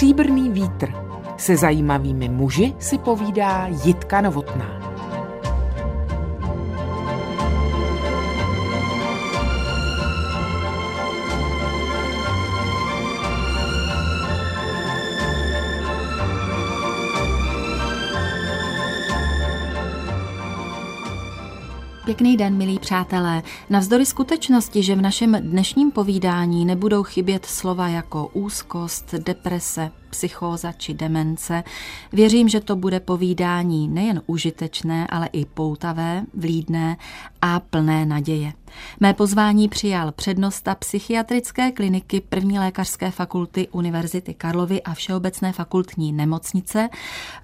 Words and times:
Stříbrný 0.00 0.50
vítr. 0.50 0.92
Se 1.36 1.56
zajímavými 1.56 2.28
muži 2.28 2.74
si 2.78 2.98
povídá 2.98 3.66
Jitka 3.84 4.20
Novotná. 4.20 4.79
Pěkný 22.10 22.36
den, 22.36 22.56
milí 22.56 22.78
přátelé. 22.78 23.42
Navzdory 23.70 24.06
skutečnosti, 24.06 24.82
že 24.82 24.94
v 24.94 25.02
našem 25.02 25.36
dnešním 25.40 25.90
povídání 25.90 26.64
nebudou 26.64 27.02
chybět 27.02 27.46
slova 27.46 27.88
jako 27.88 28.26
úzkost, 28.32 29.14
deprese, 29.14 29.90
psychóza 30.10 30.72
či 30.72 30.94
demence. 30.94 31.64
Věřím, 32.12 32.48
že 32.48 32.60
to 32.60 32.76
bude 32.76 33.00
povídání 33.00 33.88
nejen 33.88 34.22
užitečné, 34.26 35.06
ale 35.06 35.26
i 35.32 35.44
poutavé, 35.44 36.24
vlídné 36.34 36.96
a 37.42 37.60
plné 37.60 38.06
naděje. 38.06 38.52
Mé 39.00 39.14
pozvání 39.14 39.68
přijal 39.68 40.12
přednosta 40.12 40.74
psychiatrické 40.74 41.72
kliniky 41.72 42.20
první 42.20 42.58
lékařské 42.58 43.10
fakulty 43.10 43.68
Univerzity 43.68 44.34
Karlovy 44.34 44.82
a 44.82 44.94
Všeobecné 44.94 45.52
fakultní 45.52 46.12
nemocnice, 46.12 46.88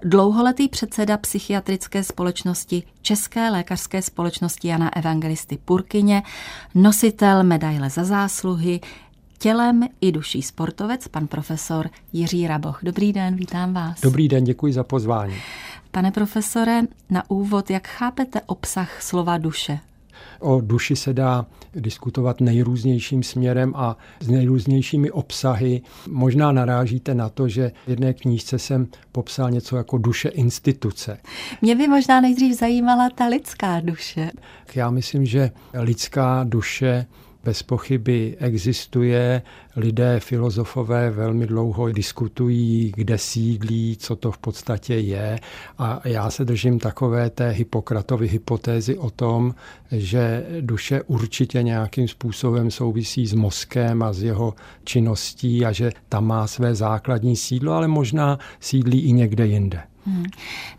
dlouholetý 0.03 0.69
předseda 0.69 1.17
psychiatrické 1.17 2.05
společnosti 2.05 2.83
České 3.03 3.51
lékařské 3.51 4.03
společnosti 4.03 4.69
Jana 4.69 4.97
Evangelisty 4.97 5.59
Purkyně, 5.65 6.23
nositel 6.75 7.45
medaile 7.45 7.91
za 7.91 8.05
zásluhy, 8.05 8.81
tělem 9.39 9.83
i 10.01 10.13
duší 10.13 10.43
sportovec, 10.43 11.09
pan 11.09 11.27
profesor 11.27 11.91
Jiří 12.13 12.47
Raboch. 12.47 12.79
Dobrý 12.83 13.13
den, 13.13 13.37
vítám 13.37 13.75
vás. 13.75 14.01
Dobrý 14.01 14.29
den, 14.29 14.45
děkuji 14.45 14.73
za 14.73 14.85
pozvání. 14.85 15.35
Pane 15.91 16.11
profesore, 16.11 16.83
na 17.11 17.31
úvod, 17.31 17.71
jak 17.71 17.87
chápete 17.89 18.41
obsah 18.47 19.03
slova 19.03 19.39
duše? 19.39 19.79
O 20.41 20.61
duši 20.61 20.97
se 20.97 21.13
dá 21.13 21.47
diskutovat 21.75 22.41
nejrůznějším 22.41 23.23
směrem 23.23 23.73
a 23.77 23.97
s 24.21 24.29
nejrůznějšími 24.29 25.11
obsahy. 25.11 25.83
Možná 26.09 26.53
narážíte 26.53 27.15
na 27.15 27.29
to, 27.29 27.49
že 27.49 27.73
v 27.87 27.89
jedné 27.89 28.15
knížce 28.15 28.59
jsem 28.59 28.87
popsal 29.13 29.51
něco 29.51 29.77
jako 29.77 29.99
duše 29.99 30.29
instituce. 30.29 31.19
Mě 31.63 31.75
by 31.75 31.89
možná 31.89 32.21
nejdřív 32.21 32.59
zajímala 32.59 33.11
ta 33.11 33.27
lidská 33.27 33.81
duše. 33.81 34.31
Já 34.75 34.91
myslím, 34.91 35.27
že 35.27 35.51
lidská 35.75 36.45
duše 36.45 37.07
bez 37.47 37.63
pochyby 37.63 38.37
existuje. 38.39 39.43
Lidé, 39.77 40.21
filozofové 40.21 41.11
velmi 41.11 41.47
dlouho 41.47 41.93
diskutují, 41.93 42.93
kde 42.97 43.19
sídlí, 43.19 43.97
co 43.97 44.17
to 44.17 44.33
v 44.33 44.39
podstatě 44.39 44.95
je. 44.95 45.39
A 45.79 46.01
já 46.05 46.31
se 46.31 46.45
držím 46.45 46.79
takové 46.79 47.31
té 47.31 47.51
Hippokratovy 47.51 48.29
hypotézy 48.29 48.99
o 48.99 49.11
tom, 49.11 49.55
že 49.93 50.47
duše 50.61 51.03
určitě 51.03 51.63
nějakým 51.63 52.09
způsobem 52.09 52.71
souvisí 52.71 53.27
s 53.27 53.35
mozkem 53.35 54.03
a 54.03 54.13
s 54.13 54.23
jeho 54.23 54.55
činností 54.85 55.65
a 55.65 55.73
že 55.73 55.93
tam 56.09 56.27
má 56.27 56.47
své 56.47 56.75
základní 56.75 57.37
sídlo, 57.37 57.73
ale 57.73 57.89
možná 57.89 58.39
sídlí 58.61 59.01
i 59.01 59.13
někde 59.13 59.47
jinde. 59.47 59.83
Hmm. 60.07 60.25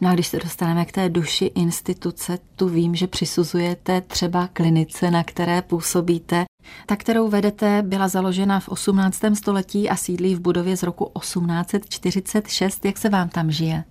No 0.01 0.09
a 0.09 0.13
když 0.13 0.27
se 0.27 0.39
dostaneme 0.43 0.85
k 0.85 0.91
té 0.91 1.09
duši 1.09 1.51
instituce, 1.55 2.39
tu 2.55 2.69
vím, 2.69 2.95
že 2.95 3.07
přisuzujete 3.07 4.01
třeba 4.01 4.47
klinice, 4.53 5.11
na 5.11 5.23
které 5.23 5.61
působíte. 5.61 6.45
Ta, 6.85 6.95
kterou 6.95 7.29
vedete, 7.29 7.83
byla 7.85 8.07
založena 8.07 8.59
v 8.59 8.69
18. 8.69 9.19
století 9.33 9.89
a 9.89 9.95
sídlí 9.95 10.35
v 10.35 10.39
budově 10.39 10.77
z 10.77 10.83
roku 10.83 11.11
1846. 11.19 12.85
Jak 12.85 12.97
se 12.97 13.09
vám 13.09 13.29
tam 13.29 13.51
žije? 13.51 13.83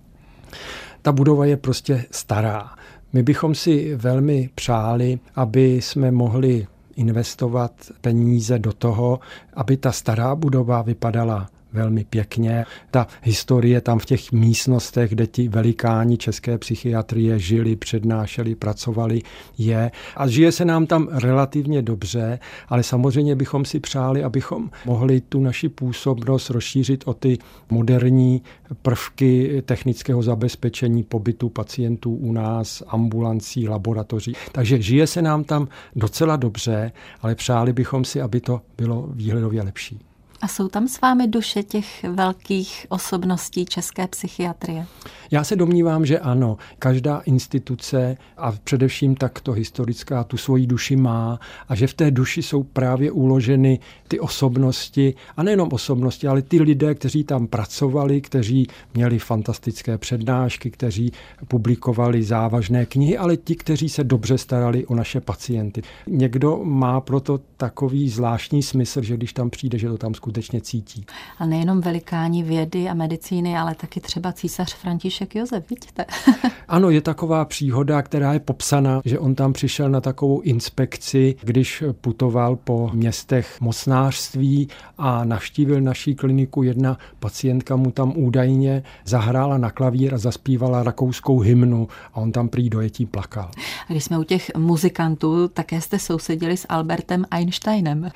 Ta 1.01 1.11
budova 1.11 1.45
je 1.45 1.57
prostě 1.57 2.05
stará. 2.11 2.69
My 3.13 3.23
bychom 3.23 3.55
si 3.55 3.95
velmi 3.95 4.49
přáli, 4.55 5.19
aby 5.35 5.73
jsme 5.73 6.11
mohli 6.11 6.67
investovat 6.95 7.71
peníze 8.01 8.59
do 8.59 8.73
toho, 8.73 9.19
aby 9.53 9.77
ta 9.77 9.91
stará 9.91 10.35
budova 10.35 10.81
vypadala 10.81 11.49
velmi 11.77 12.03
pěkně. 12.03 12.65
Ta 12.91 13.07
historie 13.23 13.81
tam 13.81 13.99
v 13.99 14.05
těch 14.05 14.31
místnostech, 14.31 15.09
kde 15.09 15.27
ti 15.27 15.47
velikáni 15.47 16.17
české 16.17 16.57
psychiatrie 16.57 17.39
žili, 17.39 17.75
přednášeli, 17.75 18.55
pracovali, 18.55 19.21
je. 19.57 19.91
A 20.15 20.27
žije 20.27 20.51
se 20.51 20.65
nám 20.65 20.85
tam 20.85 21.07
relativně 21.11 21.81
dobře, 21.81 22.39
ale 22.67 22.83
samozřejmě 22.83 23.35
bychom 23.35 23.65
si 23.65 23.79
přáli, 23.79 24.23
abychom 24.23 24.69
mohli 24.85 25.21
tu 25.21 25.41
naši 25.41 25.69
působnost 25.69 26.49
rozšířit 26.49 27.03
o 27.05 27.13
ty 27.13 27.37
moderní 27.69 28.41
prvky 28.81 29.63
technického 29.65 30.23
zabezpečení 30.23 31.03
pobytu 31.03 31.49
pacientů 31.49 32.15
u 32.15 32.31
nás, 32.31 32.83
ambulancí, 32.87 33.67
laboratoří. 33.67 34.33
Takže 34.51 34.81
žije 34.81 35.07
se 35.07 35.21
nám 35.21 35.43
tam 35.43 35.67
docela 35.95 36.35
dobře, 36.35 36.91
ale 37.21 37.35
přáli 37.35 37.73
bychom 37.73 38.05
si, 38.05 38.21
aby 38.21 38.41
to 38.41 38.61
bylo 38.77 39.09
výhledově 39.13 39.61
lepší. 39.61 40.06
A 40.41 40.47
jsou 40.47 40.67
tam 40.67 40.87
s 40.87 41.01
vámi 41.01 41.27
duše 41.27 41.63
těch 41.63 42.03
velkých 42.03 42.85
osobností 42.89 43.65
české 43.65 44.07
psychiatrie? 44.07 44.85
Já 45.31 45.43
se 45.43 45.55
domnívám, 45.55 46.05
že 46.05 46.19
ano. 46.19 46.57
Každá 46.79 47.19
instituce 47.19 48.17
a 48.37 48.51
především 48.63 49.15
takto 49.15 49.51
historická 49.51 50.23
tu 50.23 50.37
svoji 50.37 50.67
duši 50.67 50.95
má 50.95 51.39
a 51.69 51.75
že 51.75 51.87
v 51.87 51.93
té 51.93 52.11
duši 52.11 52.43
jsou 52.43 52.63
právě 52.63 53.11
uloženy 53.11 53.79
ty 54.07 54.19
osobnosti 54.19 55.13
a 55.37 55.43
nejenom 55.43 55.69
osobnosti, 55.71 56.27
ale 56.27 56.41
ty 56.41 56.61
lidé, 56.61 56.95
kteří 56.95 57.23
tam 57.23 57.47
pracovali, 57.47 58.21
kteří 58.21 58.67
měli 58.93 59.19
fantastické 59.19 59.97
přednášky, 59.97 60.71
kteří 60.71 61.11
publikovali 61.47 62.23
závažné 62.23 62.85
knihy, 62.85 63.17
ale 63.17 63.37
ti, 63.37 63.55
kteří 63.55 63.89
se 63.89 64.03
dobře 64.03 64.37
starali 64.37 64.85
o 64.85 64.95
naše 64.95 65.21
pacienty. 65.21 65.81
Někdo 66.07 66.59
má 66.63 67.01
proto 67.01 67.39
takový 67.57 68.09
zvláštní 68.09 68.63
smysl, 68.63 69.01
že 69.01 69.17
když 69.17 69.33
tam 69.33 69.49
přijde, 69.49 69.77
že 69.77 69.87
to 69.87 69.97
tam 69.97 70.13
skutečně 70.13 70.61
cítí. 70.61 71.05
A 71.39 71.45
nejenom 71.45 71.81
velikáni 71.81 72.43
vědy 72.43 72.89
a 72.89 72.93
medicíny, 72.93 73.57
ale 73.57 73.75
taky 73.75 73.99
třeba 73.99 74.33
císař 74.33 74.73
František 74.75 75.35
Josef, 75.35 75.69
vidíte? 75.69 76.05
ano, 76.67 76.89
je 76.89 77.01
taková 77.01 77.45
příhoda, 77.45 78.01
která 78.01 78.33
je 78.33 78.39
popsaná, 78.39 79.01
že 79.05 79.19
on 79.19 79.35
tam 79.35 79.53
přišel 79.53 79.89
na 79.89 80.01
takovou 80.01 80.41
inspekci, 80.41 81.35
když 81.41 81.83
putoval 82.01 82.55
po 82.55 82.89
městech 82.93 83.61
mocnářství 83.61 84.67
a 84.97 85.23
navštívil 85.25 85.81
naší 85.81 86.15
kliniku. 86.15 86.63
Jedna 86.63 86.97
pacientka 87.19 87.75
mu 87.75 87.91
tam 87.91 88.13
údajně 88.15 88.83
zahrála 89.05 89.57
na 89.57 89.71
klavír 89.71 90.13
a 90.13 90.17
zaspívala 90.17 90.83
rakouskou 90.83 91.39
hymnu 91.39 91.87
a 92.13 92.17
on 92.17 92.31
tam 92.31 92.49
prý 92.49 92.69
dojetí 92.69 93.05
plakal. 93.05 93.51
A 93.89 93.91
když 93.91 94.03
jsme 94.03 94.19
u 94.19 94.23
těch 94.23 94.51
muzikantů, 94.57 95.47
také 95.47 95.81
jste 95.81 95.99
sousedili 95.99 96.57
s 96.57 96.65
Albertem 96.69 97.25
Einsteinem. 97.47 98.11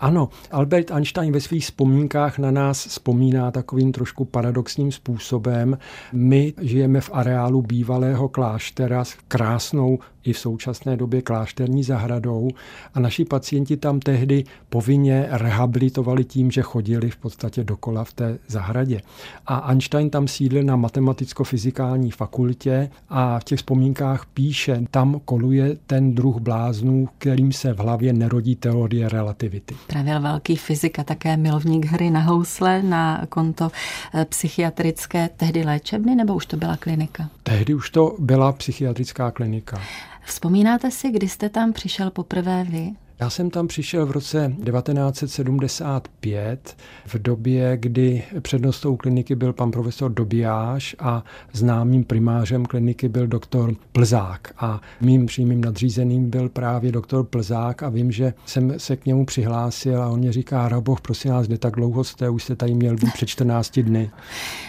Ano, 0.00 0.28
Albert 0.50 0.90
Einstein 0.90 1.32
ve 1.32 1.40
svých 1.40 1.64
vzpomínkách 1.64 2.38
na 2.38 2.50
nás 2.50 2.86
vzpomíná 2.86 3.50
takovým 3.50 3.92
trošku 3.92 4.24
paradoxním 4.24 4.92
způsobem. 4.92 5.78
My 6.12 6.54
žijeme 6.60 7.00
v 7.00 7.10
areálu 7.12 7.62
bývalého 7.62 8.28
kláštera 8.28 9.04
s 9.04 9.16
krásnou 9.28 9.98
i 10.26 10.32
v 10.32 10.38
současné 10.38 10.96
době 10.96 11.22
klášterní 11.22 11.82
zahradou 11.82 12.48
a 12.94 13.00
naši 13.00 13.24
pacienti 13.24 13.76
tam 13.76 14.00
tehdy 14.00 14.44
povinně 14.68 15.26
rehabilitovali 15.30 16.24
tím, 16.24 16.50
že 16.50 16.62
chodili 16.62 17.10
v 17.10 17.16
podstatě 17.16 17.64
dokola 17.64 18.04
v 18.04 18.12
té 18.12 18.38
zahradě. 18.48 19.00
A 19.46 19.70
Einstein 19.70 20.10
tam 20.10 20.28
sídlil 20.28 20.62
na 20.62 20.76
matematicko-fyzikální 20.76 22.10
fakultě 22.10 22.90
a 23.08 23.38
v 23.38 23.44
těch 23.44 23.58
vzpomínkách 23.58 24.26
píše, 24.34 24.80
tam 24.90 25.20
koluje 25.24 25.76
ten 25.86 26.14
druh 26.14 26.36
bláznů, 26.36 27.08
kterým 27.18 27.52
se 27.52 27.72
v 27.72 27.78
hlavě 27.78 28.12
nerodí 28.12 28.56
teorie 28.56 29.08
relativity. 29.08 29.74
Pravil 29.86 30.20
velký 30.20 30.56
fyzik 30.56 30.98
a 30.98 31.04
také 31.04 31.36
milovník 31.36 31.84
hry 31.84 32.10
na 32.10 32.20
housle 32.20 32.82
na 32.82 33.26
konto 33.28 33.70
eh, 34.14 34.24
psychiatrické 34.24 35.28
tehdy 35.36 35.64
léčebny, 35.64 36.14
nebo 36.14 36.34
už 36.34 36.46
to 36.46 36.56
byla 36.56 36.76
klinika? 36.76 37.28
Tehdy 37.42 37.74
už 37.74 37.90
to 37.90 38.16
byla 38.18 38.52
psychiatrická 38.52 39.30
klinika. 39.30 39.80
Vzpomínáte 40.26 40.90
si, 40.90 41.10
kdy 41.10 41.28
jste 41.28 41.48
tam 41.48 41.72
přišel 41.72 42.10
poprvé 42.10 42.64
vy? 42.64 42.92
Já 43.20 43.30
jsem 43.30 43.50
tam 43.50 43.66
přišel 43.66 44.06
v 44.06 44.10
roce 44.10 44.52
1975, 44.64 46.76
v 47.06 47.14
době, 47.14 47.76
kdy 47.76 48.22
přednostou 48.40 48.96
kliniky 48.96 49.34
byl 49.34 49.52
pan 49.52 49.70
profesor 49.70 50.12
Dobijáš 50.12 50.96
a 50.98 51.24
známým 51.52 52.04
primářem 52.04 52.66
kliniky 52.66 53.08
byl 53.08 53.26
doktor 53.26 53.74
Plzák. 53.92 54.52
A 54.58 54.80
mým 55.00 55.26
přímým 55.26 55.60
nadřízeným 55.60 56.30
byl 56.30 56.48
právě 56.48 56.92
doktor 56.92 57.24
Plzák 57.24 57.82
a 57.82 57.88
vím, 57.88 58.12
že 58.12 58.34
jsem 58.46 58.80
se 58.80 58.96
k 58.96 59.06
němu 59.06 59.26
přihlásil 59.26 60.02
a 60.02 60.08
on 60.08 60.18
mě 60.18 60.32
říká, 60.32 60.68
Raboch, 60.68 61.00
prosím 61.00 61.30
vás, 61.30 61.46
kde 61.46 61.58
tak 61.58 61.74
dlouho 61.74 62.04
jste, 62.04 62.28
už 62.28 62.44
jste 62.44 62.56
tady 62.56 62.74
měl 62.74 62.96
být 62.96 63.12
před 63.12 63.26
14 63.26 63.78
dny. 63.78 64.10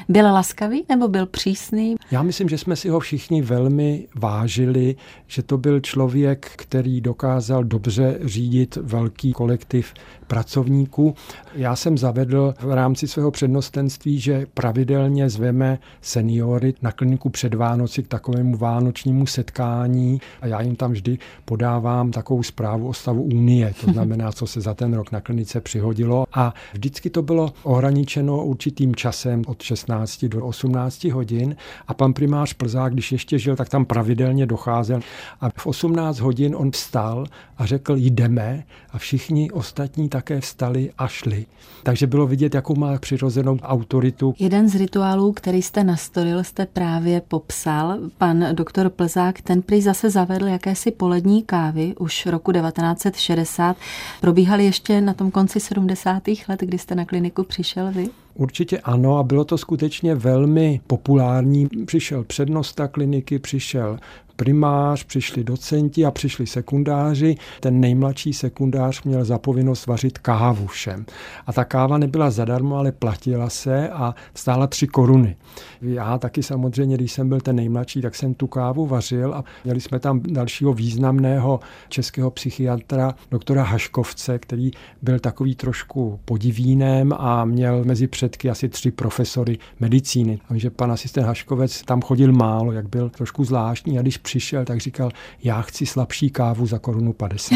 Byl 0.10 0.26
laskavý 0.26 0.86
nebo 0.90 1.08
byl 1.08 1.26
přísný? 1.26 1.96
Já 2.12 2.24
myslím, 2.24 2.50
že 2.50 2.58
jsme 2.58 2.76
si 2.76 2.90
ho 2.90 3.00
všichni 3.00 3.42
velmi 3.42 4.08
vážili, 4.16 4.96
že 5.28 5.44
to 5.44 5.58
byl 5.58 5.80
člověk, 5.80 6.52
který 6.56 7.02
dokázal 7.02 7.64
dobře 7.64 8.20
říct 8.24 8.37
řídit 8.38 8.76
velký 8.76 9.34
kolektiv 9.34 9.94
pracovníků. 10.28 11.16
Já 11.56 11.76
jsem 11.76 11.98
zavedl 11.98 12.54
v 12.62 12.72
rámci 12.72 13.08
svého 13.08 13.32
přednostenství, 13.32 14.20
že 14.20 14.46
pravidelně 14.54 15.30
zveme 15.30 15.80
seniory 16.02 16.74
na 16.82 16.92
kliniku 16.92 17.30
před 17.30 17.54
Vánoci 17.54 18.04
k 18.04 18.08
takovému 18.08 18.58
vánočnímu 18.58 19.26
setkání 19.26 20.22
a 20.42 20.48
já 20.48 20.62
jim 20.62 20.76
tam 20.76 20.92
vždy 20.92 21.18
podávám 21.46 22.12
takovou 22.12 22.44
zprávu 22.44 22.88
o 22.88 22.94
stavu 22.94 23.24
Unie, 23.24 23.74
to 23.86 23.92
znamená, 23.94 24.32
co 24.32 24.48
se 24.48 24.62
za 24.62 24.74
ten 24.74 24.94
rok 24.94 25.12
na 25.12 25.22
klinice 25.22 25.62
přihodilo 25.62 26.26
a 26.34 26.54
vždycky 26.74 27.10
to 27.10 27.22
bylo 27.22 27.54
ohraničeno 27.64 28.46
určitým 28.46 28.96
časem 28.96 29.42
od 29.48 29.62
16 29.62 30.26
do 30.26 30.46
18 30.46 31.04
hodin 31.04 31.56
a 31.88 31.94
pan 31.94 32.14
primář 32.14 32.54
Plzák, 32.54 32.94
když 32.94 33.12
ještě 33.12 33.40
žil, 33.40 33.56
tak 33.56 33.70
tam 33.70 33.86
pravidelně 33.86 34.46
docházel 34.46 35.00
a 35.42 35.50
v 35.50 35.68
18 35.68 36.20
hodin 36.20 36.56
on 36.56 36.72
vstal 36.72 37.26
a 37.58 37.66
řekl 37.66 37.96
jdeme 37.98 38.64
a 38.92 38.98
všichni 38.98 39.52
ostatní 39.52 40.10
také 40.18 40.42
vstali 40.42 40.92
a 40.98 41.08
šli. 41.08 41.46
Takže 41.84 42.08
bylo 42.08 42.28
vidět, 42.28 42.56
jakou 42.56 42.76
má 42.76 42.98
přirozenou 42.98 43.58
autoritu. 43.62 44.34
Jeden 44.40 44.70
z 44.70 44.76
rituálů, 44.76 45.34
který 45.34 45.62
jste 45.62 45.84
nastolil, 45.84 46.44
jste 46.44 46.66
právě 46.66 47.22
popsal. 47.28 47.98
Pan 48.18 48.46
doktor 48.54 48.90
Plzák, 48.90 49.42
ten 49.42 49.62
prý 49.62 49.82
zase 49.82 50.10
zavedl 50.10 50.48
jakési 50.48 50.92
polední 50.92 51.44
kávy 51.44 51.96
už 52.00 52.26
roku 52.26 52.52
1960. 52.52 53.78
Probíhaly 54.22 54.66
ještě 54.66 55.02
na 55.02 55.14
tom 55.14 55.32
konci 55.32 55.60
70. 55.60 56.24
let, 56.50 56.60
kdy 56.60 56.78
jste 56.78 56.96
na 56.96 57.06
kliniku 57.06 57.44
přišel 57.44 57.92
vy? 57.92 58.10
Určitě 58.34 58.80
ano 58.80 59.18
a 59.18 59.24
bylo 59.24 59.46
to 59.46 59.58
skutečně 59.58 60.16
velmi 60.16 60.82
populární. 60.88 61.68
Přišel 61.86 62.24
přednosta 62.24 62.88
kliniky, 62.88 63.40
přišel 63.40 64.00
primář, 64.38 65.04
přišli 65.04 65.44
docenti 65.44 66.06
a 66.06 66.12
přišli 66.12 66.48
sekundáři. 66.48 67.36
Ten 67.60 67.80
nejmladší 67.80 68.34
sekundář 68.34 69.04
měl 69.04 69.26
za 69.26 69.38
povinnost 69.38 69.88
vařit 69.88 70.18
kávu 70.18 70.68
všem. 70.68 71.06
A 71.48 71.54
ta 71.54 71.66
káva 71.66 71.98
nebyla 71.98 72.32
zadarmo, 72.32 72.76
ale 72.76 72.92
platila 72.92 73.50
se 73.50 73.90
a 73.90 74.16
stála 74.34 74.68
tři 74.68 74.88
koruny. 74.88 75.36
Já 75.82 76.18
taky 76.18 76.44
samozřejmě, 76.44 76.98
když 76.98 77.12
jsem 77.12 77.30
byl 77.30 77.42
ten 77.42 77.56
nejmladší, 77.56 78.02
tak 78.02 78.16
jsem 78.16 78.34
tu 78.34 78.48
kávu 78.48 78.86
vařil 78.86 79.34
a 79.34 79.44
měli 79.64 79.82
jsme 79.82 80.00
tam 80.00 80.20
dalšího 80.24 80.74
významného 80.74 81.60
českého 81.90 82.32
psychiatra, 82.32 83.16
doktora 83.32 83.64
Haškovce, 83.64 84.40
který 84.40 84.72
byl 85.02 85.20
takový 85.20 85.56
trošku 85.56 86.20
podivínem 86.26 87.14
a 87.18 87.46
měl 87.46 87.84
mezi 87.84 88.08
předky 88.08 88.50
asi 88.50 88.70
tři 88.70 88.92
profesory 88.92 89.58
medicíny. 89.80 90.40
Takže 90.48 90.70
pan 90.70 90.92
asistent 90.92 91.28
Haškovec 91.28 91.82
tam 91.82 92.02
chodil 92.02 92.32
málo, 92.32 92.72
jak 92.72 92.90
byl 92.90 93.10
trošku 93.10 93.44
zvláštní 93.44 94.00
a 94.00 94.02
když 94.02 94.18
přišel, 94.28 94.66
tak 94.66 94.80
říkal, 94.80 95.12
já 95.44 95.62
chci 95.62 95.86
slabší 95.86 96.30
kávu 96.30 96.66
za 96.66 96.80
korunu 96.80 97.14
50. 97.14 97.56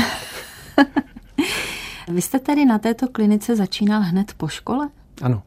Vy 2.07 2.21
jste 2.21 2.39
tedy 2.39 2.65
na 2.65 2.79
této 2.79 3.07
klinice 3.07 3.55
začínal 3.55 4.01
hned 4.01 4.33
po 4.37 4.47
škole? 4.47 4.89
Ano. 5.21 5.43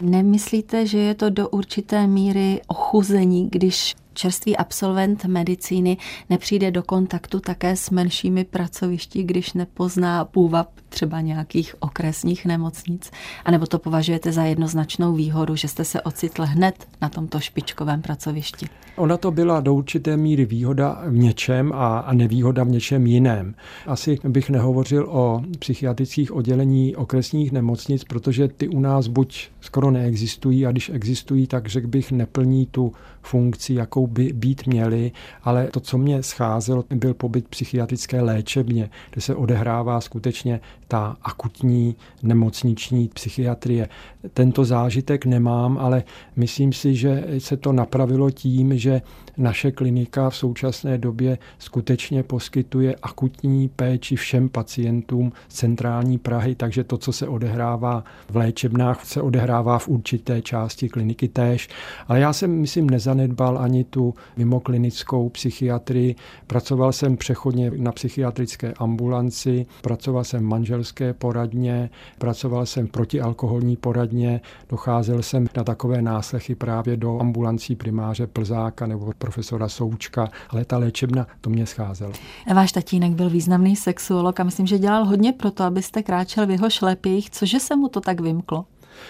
Nemyslíte, 0.00 0.86
že 0.86 0.98
je 0.98 1.14
to 1.14 1.30
do 1.30 1.48
určité 1.48 2.06
míry 2.06 2.60
ochuzení, 2.66 3.48
když 3.52 3.94
čerstvý 4.14 4.56
absolvent 4.56 5.24
medicíny 5.24 5.96
nepřijde 6.30 6.70
do 6.70 6.82
kontaktu 6.82 7.40
také 7.40 7.76
s 7.76 7.90
menšími 7.90 8.44
pracovišti, 8.44 9.22
když 9.22 9.52
nepozná 9.52 10.24
půvab 10.24 10.68
třeba 10.88 11.20
nějakých 11.20 11.74
okresních 11.80 12.46
nemocnic? 12.46 13.10
A 13.44 13.50
nebo 13.50 13.66
to 13.66 13.78
považujete 13.78 14.32
za 14.32 14.44
jednoznačnou 14.44 15.12
výhodu, 15.12 15.56
že 15.56 15.68
jste 15.68 15.84
se 15.84 16.00
ocitl 16.02 16.42
hned 16.44 16.86
na 17.00 17.08
tomto 17.08 17.40
špičkovém 17.40 18.02
pracovišti? 18.02 18.66
Ona 18.96 19.16
to 19.16 19.30
byla 19.30 19.60
do 19.60 19.74
určité 19.74 20.16
míry 20.16 20.44
výhoda 20.44 21.02
v 21.06 21.16
něčem 21.16 21.72
a, 21.74 22.12
nevýhoda 22.12 22.64
v 22.64 22.68
něčem 22.68 23.06
jiném. 23.06 23.54
Asi 23.86 24.18
bych 24.24 24.50
nehovořil 24.50 25.06
o 25.10 25.42
psychiatrických 25.58 26.32
oddělení 26.32 26.96
okresních 26.96 27.52
nemocnic, 27.52 28.04
protože 28.04 28.48
ty 28.48 28.68
u 28.68 28.80
nás 28.80 29.06
buď 29.06 29.48
skoro 29.60 29.90
neexistují 29.90 30.66
a 30.66 30.70
když 30.70 30.88
existují, 30.88 31.46
tak 31.46 31.66
řekl 31.66 31.86
bych 31.86 32.12
neplní 32.12 32.66
tu 32.66 32.92
funkci, 33.22 33.74
jakou 33.74 34.01
by 34.06 34.32
být 34.32 34.66
měly, 34.66 35.12
ale 35.42 35.66
to, 35.66 35.80
co 35.80 35.98
mě 35.98 36.22
scházelo, 36.22 36.84
byl 36.90 37.14
pobyt 37.14 37.48
psychiatrické 37.48 38.20
léčebně, 38.20 38.90
kde 39.10 39.20
se 39.20 39.34
odehrává 39.34 40.00
skutečně 40.00 40.60
ta 40.88 41.16
akutní 41.22 41.96
nemocniční 42.22 43.08
psychiatrie. 43.08 43.88
Tento 44.34 44.64
zážitek 44.64 45.26
nemám, 45.26 45.78
ale 45.78 46.04
myslím 46.36 46.72
si, 46.72 46.94
že 46.94 47.24
se 47.38 47.56
to 47.56 47.72
napravilo 47.72 48.30
tím, 48.30 48.78
že 48.78 49.02
naše 49.36 49.70
klinika 49.70 50.30
v 50.30 50.36
současné 50.36 50.98
době 50.98 51.38
skutečně 51.58 52.22
poskytuje 52.22 52.96
akutní 53.02 53.68
péči 53.68 54.16
všem 54.16 54.48
pacientům 54.48 55.32
centrální 55.48 56.18
Prahy, 56.18 56.54
takže 56.54 56.84
to, 56.84 56.98
co 56.98 57.12
se 57.12 57.28
odehrává 57.28 58.04
v 58.30 58.36
léčebnách, 58.36 59.04
se 59.04 59.22
odehrává 59.22 59.78
v 59.78 59.88
určité 59.88 60.42
části 60.42 60.88
kliniky 60.88 61.28
též. 61.28 61.68
Ale 62.08 62.20
já 62.20 62.32
jsem, 62.32 62.50
myslím, 62.50 62.90
nezanedbal 62.90 63.58
ani 63.58 63.84
tu 63.84 64.14
mimoklinickou 64.36 65.28
psychiatrii. 65.28 66.14
Pracoval 66.46 66.92
jsem 66.92 67.16
přechodně 67.16 67.70
na 67.76 67.92
psychiatrické 67.92 68.72
ambulanci, 68.78 69.66
pracoval 69.82 70.24
jsem 70.24 70.40
v 70.40 70.48
manželské 70.48 71.12
poradně, 71.12 71.90
pracoval 72.18 72.66
jsem 72.66 72.86
v 72.86 72.90
protialkoholní 72.90 73.76
poradně, 73.76 74.11
docházel 74.68 75.22
jsem 75.22 75.46
na 75.56 75.64
takové 75.64 76.02
náslechy 76.02 76.54
právě 76.54 76.96
do 76.96 77.20
ambulancí 77.20 77.76
primáře 77.76 78.26
Plzáka 78.26 78.86
nebo 78.86 79.12
profesora 79.18 79.68
Součka, 79.68 80.28
ale 80.48 80.64
ta 80.64 80.78
léčebna, 80.78 81.26
to 81.40 81.50
mě 81.50 81.66
scházelo. 81.66 82.12
Váš 82.54 82.72
tatínek 82.72 83.12
byl 83.12 83.30
významný 83.30 83.76
sexuolog 83.76 84.40
a 84.40 84.44
myslím, 84.44 84.66
že 84.66 84.78
dělal 84.78 85.04
hodně 85.04 85.32
pro 85.32 85.50
to, 85.50 85.64
abyste 85.64 86.02
kráčel 86.02 86.46
v 86.46 86.50
jeho 86.50 86.70
šlepích, 86.70 87.30
cože 87.30 87.60
se 87.60 87.76
mu 87.76 87.88
to 87.88 88.00
tak 88.00 88.20
vymklo? 88.20 88.64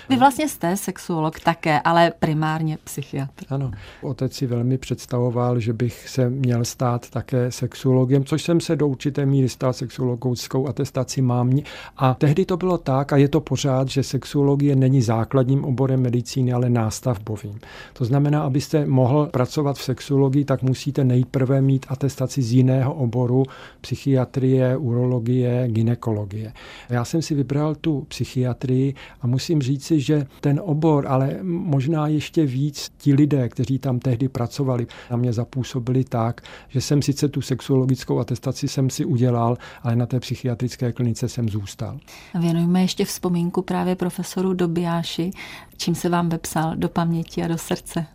Vy 0.09 0.17
vlastně 0.17 0.49
jste 0.49 0.77
sexuolog 0.77 1.41
také, 1.41 1.81
ale 1.81 2.13
primárně 2.19 2.79
psychiatr. 2.85 3.45
Ano, 3.49 3.71
otec 4.03 4.33
si 4.33 4.47
velmi 4.47 4.79
představoval, 4.79 5.61
že 5.61 5.73
bych 5.73 6.09
se 6.09 6.31
měl 6.31 6.65
stát 6.65 7.11
také 7.11 7.51
sexuologem, 7.51 8.25
což 8.25 8.43
jsem 8.43 8.61
se 8.61 8.77
do 8.77 8.89
určité 8.89 9.27
míry 9.27 9.49
stal 9.49 9.73
sexuologickou 9.73 10.69
atestaci 10.69 11.23
mám. 11.23 11.53
A 11.97 12.15
tehdy 12.15 12.45
to 12.45 12.57
bylo 12.57 12.79
tak, 12.79 13.13
a 13.13 13.17
je 13.17 13.29
to 13.29 13.41
pořád, 13.41 13.89
že 13.89 14.03
sexuologie 14.03 14.77
není 14.77 15.03
základním 15.03 15.65
oborem 15.65 16.03
medicíny, 16.03 16.53
ale 16.53 16.71
nástavbovým. 16.71 17.61
To 17.93 18.05
znamená, 18.05 18.43
abyste 18.43 18.87
mohl 18.87 19.27
pracovat 19.27 19.77
v 19.77 19.83
sexuologii, 19.83 20.45
tak 20.45 20.63
musíte 20.63 21.05
nejprve 21.05 21.61
mít 21.61 21.87
atestaci 21.89 22.43
z 22.43 22.53
jiného 22.53 22.95
oboru, 22.95 23.43
psychiatrie, 23.81 24.77
urologie, 24.77 25.69
ginekologie. 25.69 26.53
Já 26.89 27.05
jsem 27.05 27.23
si 27.23 27.35
vybral 27.35 27.75
tu 27.75 28.01
psychiatrii 28.09 28.95
a 29.21 29.27
musím 29.27 29.63
říct, 29.63 29.82
říci, 29.83 30.01
že 30.01 30.27
ten 30.41 30.61
obor, 30.65 31.07
ale 31.09 31.39
možná 31.43 32.07
ještě 32.07 32.47
víc 32.47 32.93
ti 32.99 33.15
lidé, 33.15 33.49
kteří 33.49 33.79
tam 33.79 33.99
tehdy 33.99 34.29
pracovali, 34.29 34.87
na 35.11 35.17
mě 35.17 35.33
zapůsobili 35.33 36.05
tak, 36.05 36.41
že 36.69 36.81
jsem 36.81 37.03
sice 37.03 37.29
tu 37.29 37.41
sexuologickou 37.41 38.19
atestaci 38.19 38.69
jsem 38.69 38.91
si 38.91 39.05
udělal, 39.05 39.59
ale 39.83 39.97
na 39.97 40.07
té 40.07 40.21
psychiatrické 40.21 40.93
klinice 40.93 41.29
jsem 41.29 41.49
zůstal. 41.49 41.99
Věnujeme 42.41 42.83
ještě 42.83 43.05
vzpomínku 43.05 43.63
právě 43.63 43.97
profesoru 43.97 44.55
Dobiáši, 44.55 45.31
čím 45.77 45.95
se 45.95 46.09
vám 46.09 46.29
vepsal 46.29 46.77
do 46.77 46.89
paměti 46.89 47.43
a 47.43 47.49
do 47.49 47.59
srdce. 47.59 48.07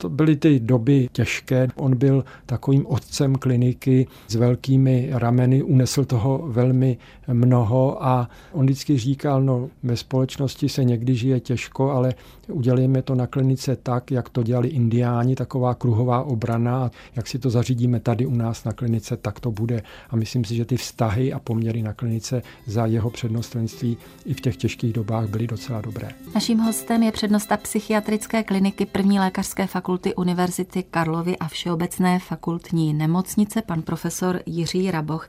To 0.00 0.08
byly 0.08 0.36
ty 0.36 0.60
doby 0.60 1.08
těžké. 1.12 1.68
On 1.76 1.96
byl 1.96 2.24
takovým 2.46 2.86
otcem 2.86 3.34
kliniky 3.34 4.06
s 4.28 4.34
velkými 4.34 5.08
rameny, 5.12 5.62
unesl 5.62 6.04
toho 6.04 6.44
velmi 6.46 6.98
mnoho 7.32 8.04
a 8.04 8.28
on 8.52 8.64
vždycky 8.64 8.98
říkal, 8.98 9.42
no 9.42 9.68
ve 9.82 9.96
společnosti 9.96 10.68
se 10.68 10.84
někdy 10.84 11.14
žije 11.14 11.40
těžko, 11.40 11.90
ale 11.90 12.14
udělejme 12.48 13.02
to 13.02 13.14
na 13.14 13.26
klinice 13.26 13.76
tak, 13.76 14.10
jak 14.10 14.28
to 14.28 14.42
dělali 14.42 14.68
indiáni, 14.68 15.34
taková 15.34 15.74
kruhová 15.74 16.22
obrana 16.22 16.90
jak 17.16 17.26
si 17.26 17.38
to 17.38 17.50
zařídíme 17.50 18.00
tady 18.00 18.26
u 18.26 18.34
nás 18.34 18.64
na 18.64 18.72
klinice, 18.72 19.16
tak 19.16 19.40
to 19.40 19.50
bude. 19.50 19.82
A 20.10 20.16
myslím 20.16 20.44
si, 20.44 20.56
že 20.56 20.64
ty 20.64 20.76
vztahy 20.76 21.32
a 21.32 21.38
poměry 21.38 21.82
na 21.82 21.92
klinice 21.92 22.42
za 22.66 22.86
jeho 22.86 23.10
přednostenství 23.10 23.96
i 24.24 24.34
v 24.34 24.40
těch 24.40 24.56
těžkých 24.56 24.92
dobách 24.92 25.28
byly 25.28 25.46
docela 25.46 25.80
dobré. 25.80 26.08
Naším 26.34 26.58
hostem 26.58 27.02
je 27.02 27.12
přednosta 27.12 27.56
psychiatrické 27.56 28.42
kliniky 28.42 28.86
první 28.86 29.18
lékařské 29.18 29.66
fakulty 29.66 29.89
Univerzity 30.16 30.82
Karlovy 30.82 31.38
a 31.38 31.48
Všeobecné 31.48 32.18
fakultní 32.18 32.94
nemocnice, 32.94 33.62
pan 33.62 33.82
profesor 33.82 34.40
Jiří 34.46 34.90
Raboch. 34.90 35.28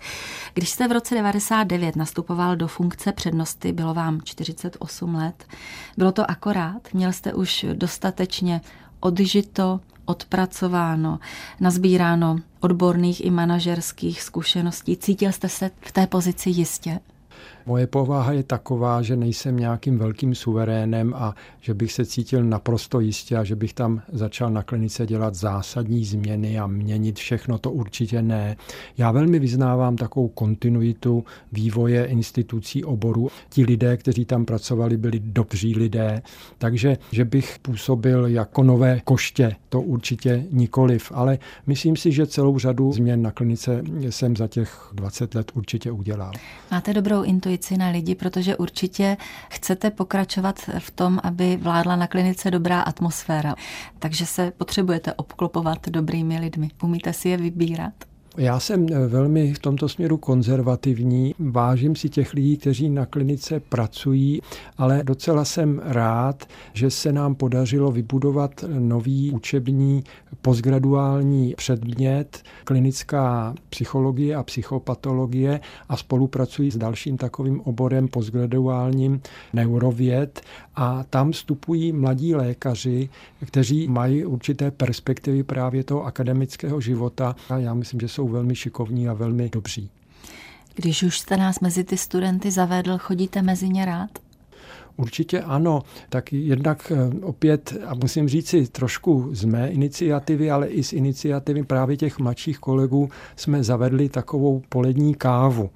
Když 0.53 0.69
jste 0.69 0.87
v 0.87 0.91
roce 0.91 1.15
99 1.15 1.95
nastupoval 1.95 2.55
do 2.55 2.67
funkce 2.67 3.11
přednosty, 3.11 3.71
bylo 3.71 3.93
vám 3.93 4.21
48 4.21 5.15
let. 5.15 5.45
Bylo 5.97 6.11
to 6.11 6.31
akorát? 6.31 6.93
Měl 6.93 7.13
jste 7.13 7.33
už 7.33 7.65
dostatečně 7.73 8.61
odžito, 8.99 9.79
odpracováno, 10.05 11.19
nazbíráno 11.59 12.35
odborných 12.59 13.25
i 13.25 13.31
manažerských 13.31 14.21
zkušeností. 14.21 14.97
Cítil 14.97 15.31
jste 15.31 15.49
se 15.49 15.71
v 15.81 15.91
té 15.91 16.07
pozici 16.07 16.49
jistě? 16.49 16.99
Moje 17.65 17.87
povaha 17.87 18.31
je 18.31 18.43
taková, 18.43 19.01
že 19.01 19.15
nejsem 19.15 19.57
nějakým 19.57 19.97
velkým 19.97 20.35
suverénem 20.35 21.13
a 21.13 21.35
že 21.61 21.73
bych 21.73 21.93
se 21.93 22.05
cítil 22.05 22.43
naprosto 22.43 22.99
jistě 22.99 23.37
a 23.37 23.43
že 23.43 23.55
bych 23.55 23.73
tam 23.73 24.01
začal 24.11 24.49
na 24.49 24.63
klinice 24.63 25.05
dělat 25.05 25.35
zásadní 25.35 26.05
změny 26.05 26.59
a 26.59 26.67
měnit 26.67 27.19
všechno, 27.19 27.57
to 27.57 27.71
určitě 27.71 28.21
ne. 28.21 28.57
Já 28.97 29.11
velmi 29.11 29.39
vyznávám 29.39 29.95
takovou 29.95 30.27
kontinuitu 30.27 31.23
vývoje 31.51 32.05
institucí 32.05 32.83
oboru. 32.83 33.29
Ti 33.49 33.63
lidé, 33.63 33.97
kteří 33.97 34.25
tam 34.25 34.45
pracovali, 34.45 34.97
byli 34.97 35.19
dobří 35.19 35.75
lidé, 35.75 36.21
takže 36.57 36.97
že 37.11 37.25
bych 37.25 37.59
působil 37.61 38.25
jako 38.25 38.63
nové 38.63 38.99
koště, 39.03 39.55
to 39.69 39.81
určitě 39.81 40.45
nikoliv, 40.51 41.11
ale 41.15 41.37
myslím 41.67 41.95
si, 41.95 42.11
že 42.11 42.27
celou 42.27 42.59
řadu 42.59 42.91
změn 42.91 43.21
na 43.21 43.31
klinice 43.31 43.83
jsem 44.09 44.35
za 44.35 44.47
těch 44.47 44.89
20 44.93 45.35
let 45.35 45.51
určitě 45.53 45.91
udělal. 45.91 46.31
Máte 46.71 46.93
dobrou 46.93 47.23
intuici 47.23 47.50
na 47.77 47.89
lidi, 47.89 48.15
protože 48.15 48.55
určitě 48.55 49.17
chcete 49.49 49.91
pokračovat 49.91 50.59
v 50.79 50.91
tom, 50.91 51.19
aby 51.23 51.57
vládla 51.57 51.95
na 51.95 52.07
klinice 52.07 52.51
dobrá 52.51 52.81
atmosféra. 52.81 53.55
Takže 53.99 54.25
se 54.25 54.51
potřebujete 54.51 55.13
obklopovat 55.13 55.89
dobrými 55.89 56.39
lidmi. 56.39 56.69
Umíte 56.83 57.13
si 57.13 57.29
je 57.29 57.37
vybírat? 57.37 58.10
Já 58.37 58.59
jsem 58.59 58.85
eh, 58.91 59.07
velmi 59.07 59.53
v 59.53 59.59
tomto 59.59 59.89
směru 59.89 60.17
konzervativní. 60.17 61.35
Vážím 61.39 61.95
si 61.95 62.09
těch 62.09 62.33
lidí, 62.33 62.57
kteří 62.57 62.89
na 62.89 63.05
klinice 63.05 63.59
pracují, 63.59 64.41
ale 64.77 65.03
docela 65.03 65.45
jsem 65.45 65.81
rád, 65.83 66.45
že 66.73 66.89
se 66.89 67.11
nám 67.11 67.35
podařilo 67.35 67.91
vybudovat 67.91 68.65
nový 68.79 69.31
učební 69.31 70.03
postgraduální 70.41 71.53
předmět 71.57 72.43
klinická 72.63 73.55
psychologie 73.69 74.35
a 74.35 74.43
psychopatologie 74.43 75.59
a 75.89 75.97
spolupracují 75.97 76.71
s 76.71 76.77
dalším 76.77 77.17
takovým 77.17 77.61
oborem 77.61 78.07
postgraduálním 78.07 79.21
neurověd 79.53 80.41
a 80.81 81.03
tam 81.09 81.31
vstupují 81.31 81.91
mladí 81.91 82.35
lékaři, 82.35 83.09
kteří 83.45 83.87
mají 83.87 84.25
určité 84.25 84.71
perspektivy 84.71 85.43
právě 85.43 85.83
toho 85.83 86.05
akademického 86.05 86.81
života 86.81 87.35
a 87.49 87.57
já 87.57 87.73
myslím, 87.73 87.99
že 87.99 88.07
jsou 88.07 88.27
velmi 88.27 88.55
šikovní 88.55 89.07
a 89.07 89.13
velmi 89.13 89.49
dobří. 89.49 89.89
Když 90.75 91.03
už 91.03 91.19
jste 91.19 91.37
nás 91.37 91.59
mezi 91.59 91.83
ty 91.83 91.97
studenty 91.97 92.51
zavedl, 92.51 92.97
chodíte 92.97 93.41
mezi 93.41 93.69
ně 93.69 93.85
rád? 93.85 94.09
Určitě 94.97 95.41
ano, 95.41 95.81
tak 96.09 96.33
jednak 96.33 96.91
eh, 96.95 97.19
opět, 97.21 97.73
a 97.85 97.93
musím 97.93 98.29
říci 98.29 98.67
trošku 98.67 99.29
z 99.31 99.45
mé 99.45 99.69
iniciativy, 99.69 100.51
ale 100.51 100.67
i 100.67 100.83
z 100.83 100.93
iniciativy 100.93 101.63
právě 101.63 101.97
těch 101.97 102.19
mladších 102.19 102.59
kolegů 102.59 103.09
jsme 103.35 103.63
zavedli 103.63 104.09
takovou 104.09 104.61
polední 104.69 105.15
kávu 105.15 105.69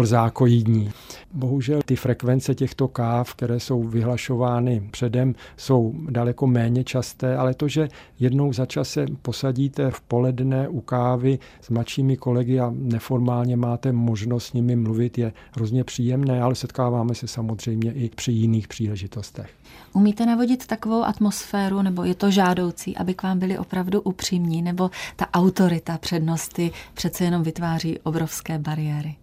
plzákoidní. 0.00 0.90
Bohužel 1.32 1.80
ty 1.84 1.96
frekvence 1.96 2.54
těchto 2.54 2.88
káv, 2.88 3.34
které 3.34 3.60
jsou 3.60 3.82
vyhlašovány 3.82 4.88
předem, 4.90 5.34
jsou 5.56 5.94
daleko 6.10 6.46
méně 6.46 6.84
časté, 6.84 7.36
ale 7.36 7.54
to, 7.54 7.68
že 7.68 7.88
jednou 8.18 8.52
za 8.52 8.66
čase 8.66 9.06
posadíte 9.22 9.90
v 9.90 10.00
poledne 10.00 10.68
u 10.68 10.80
kávy 10.80 11.38
s 11.60 11.70
mladšími 11.70 12.16
kolegy 12.16 12.60
a 12.60 12.72
neformálně 12.74 13.56
máte 13.56 13.92
možnost 13.92 14.46
s 14.46 14.52
nimi 14.52 14.76
mluvit, 14.76 15.18
je 15.18 15.32
hrozně 15.56 15.84
příjemné, 15.84 16.42
ale 16.42 16.54
setkáváme 16.54 17.14
se 17.14 17.28
samozřejmě 17.28 17.92
i 17.92 18.08
při 18.08 18.32
jiných 18.32 18.68
příležitostech. 18.68 19.50
Umíte 19.92 20.26
navodit 20.26 20.66
takovou 20.66 21.04
atmosféru, 21.04 21.82
nebo 21.82 22.04
je 22.04 22.14
to 22.14 22.30
žádoucí, 22.30 22.96
aby 22.96 23.14
k 23.14 23.22
vám 23.22 23.38
byli 23.38 23.58
opravdu 23.58 24.00
upřímní, 24.00 24.62
nebo 24.62 24.90
ta 25.16 25.26
autorita 25.34 25.98
přednosti 25.98 26.70
přece 26.94 27.24
jenom 27.24 27.42
vytváří 27.42 27.98
obrovské 27.98 28.58
bariéry? 28.58 29.16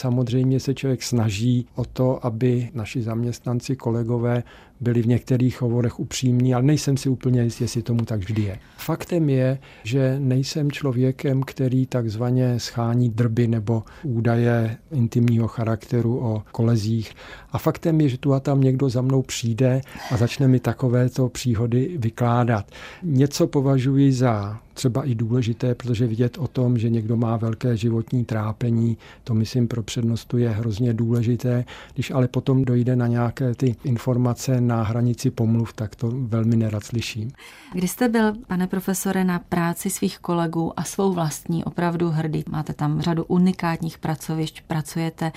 Samozřejmě 0.00 0.60
se 0.60 0.74
člověk 0.74 1.02
snaží 1.02 1.66
o 1.74 1.84
to, 1.84 2.26
aby 2.26 2.70
naši 2.74 3.02
zaměstnanci, 3.02 3.76
kolegové 3.76 4.42
byli 4.80 5.02
v 5.02 5.06
některých 5.06 5.62
hovorech 5.62 6.00
upřímní, 6.00 6.54
ale 6.54 6.62
nejsem 6.62 6.96
si 6.96 7.08
úplně 7.08 7.42
jistý, 7.42 7.64
jestli 7.64 7.82
tomu 7.82 8.04
tak 8.04 8.20
vždy 8.20 8.42
je. 8.42 8.58
Faktem 8.76 9.28
je, 9.28 9.58
že 9.84 10.16
nejsem 10.18 10.72
člověkem, 10.72 11.42
který 11.42 11.86
takzvaně 11.86 12.60
schání 12.60 13.08
drby 13.08 13.48
nebo 13.48 13.82
údaje 14.02 14.76
intimního 14.92 15.48
charakteru 15.48 16.20
o 16.20 16.42
kolezích. 16.52 17.12
A 17.52 17.58
faktem 17.58 18.00
je, 18.00 18.08
že 18.08 18.18
tu 18.18 18.34
a 18.34 18.40
tam 18.40 18.60
někdo 18.60 18.88
za 18.88 19.02
mnou 19.02 19.22
přijde 19.22 19.80
a 20.10 20.16
začne 20.16 20.48
mi 20.48 20.60
takovéto 20.60 21.28
příhody 21.28 21.96
vykládat. 21.98 22.70
Něco 23.02 23.46
považuji 23.46 24.12
za 24.12 24.60
třeba 24.74 25.04
i 25.04 25.14
důležité, 25.14 25.74
protože 25.74 26.06
vidět 26.06 26.38
o 26.38 26.48
tom, 26.48 26.78
že 26.78 26.90
někdo 26.90 27.16
má 27.16 27.36
velké 27.36 27.76
životní 27.76 28.24
trápení, 28.24 28.96
to 29.24 29.34
myslím 29.34 29.68
pro 29.68 29.82
přednostu 29.82 30.38
je 30.38 30.50
hrozně 30.50 30.94
důležité. 30.94 31.64
Když 31.94 32.10
ale 32.10 32.28
potom 32.28 32.64
dojde 32.64 32.96
na 32.96 33.06
nějaké 33.06 33.54
ty 33.54 33.76
informace 33.84 34.60
na 34.70 34.82
hranici 34.82 35.30
pomluv, 35.30 35.72
tak 35.72 35.96
to 35.96 36.10
velmi 36.10 36.56
nerad 36.56 36.84
slyším. 36.84 37.30
Kdy 37.72 37.88
jste 37.88 38.08
byl, 38.08 38.32
pane 38.46 38.66
profesore, 38.66 39.24
na 39.24 39.38
práci 39.38 39.90
svých 39.90 40.18
kolegů 40.18 40.80
a 40.80 40.84
svou 40.84 41.12
vlastní 41.12 41.64
opravdu 41.64 42.10
hrdý? 42.10 42.44
Máte 42.48 42.72
tam 42.72 43.00
řadu 43.00 43.24
unikátních 43.24 43.98
pracovišť, 43.98 44.62
pracujete 44.66 45.32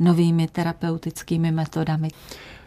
novými 0.00 0.48
terapeutickými 0.48 1.52
metodami. 1.52 2.08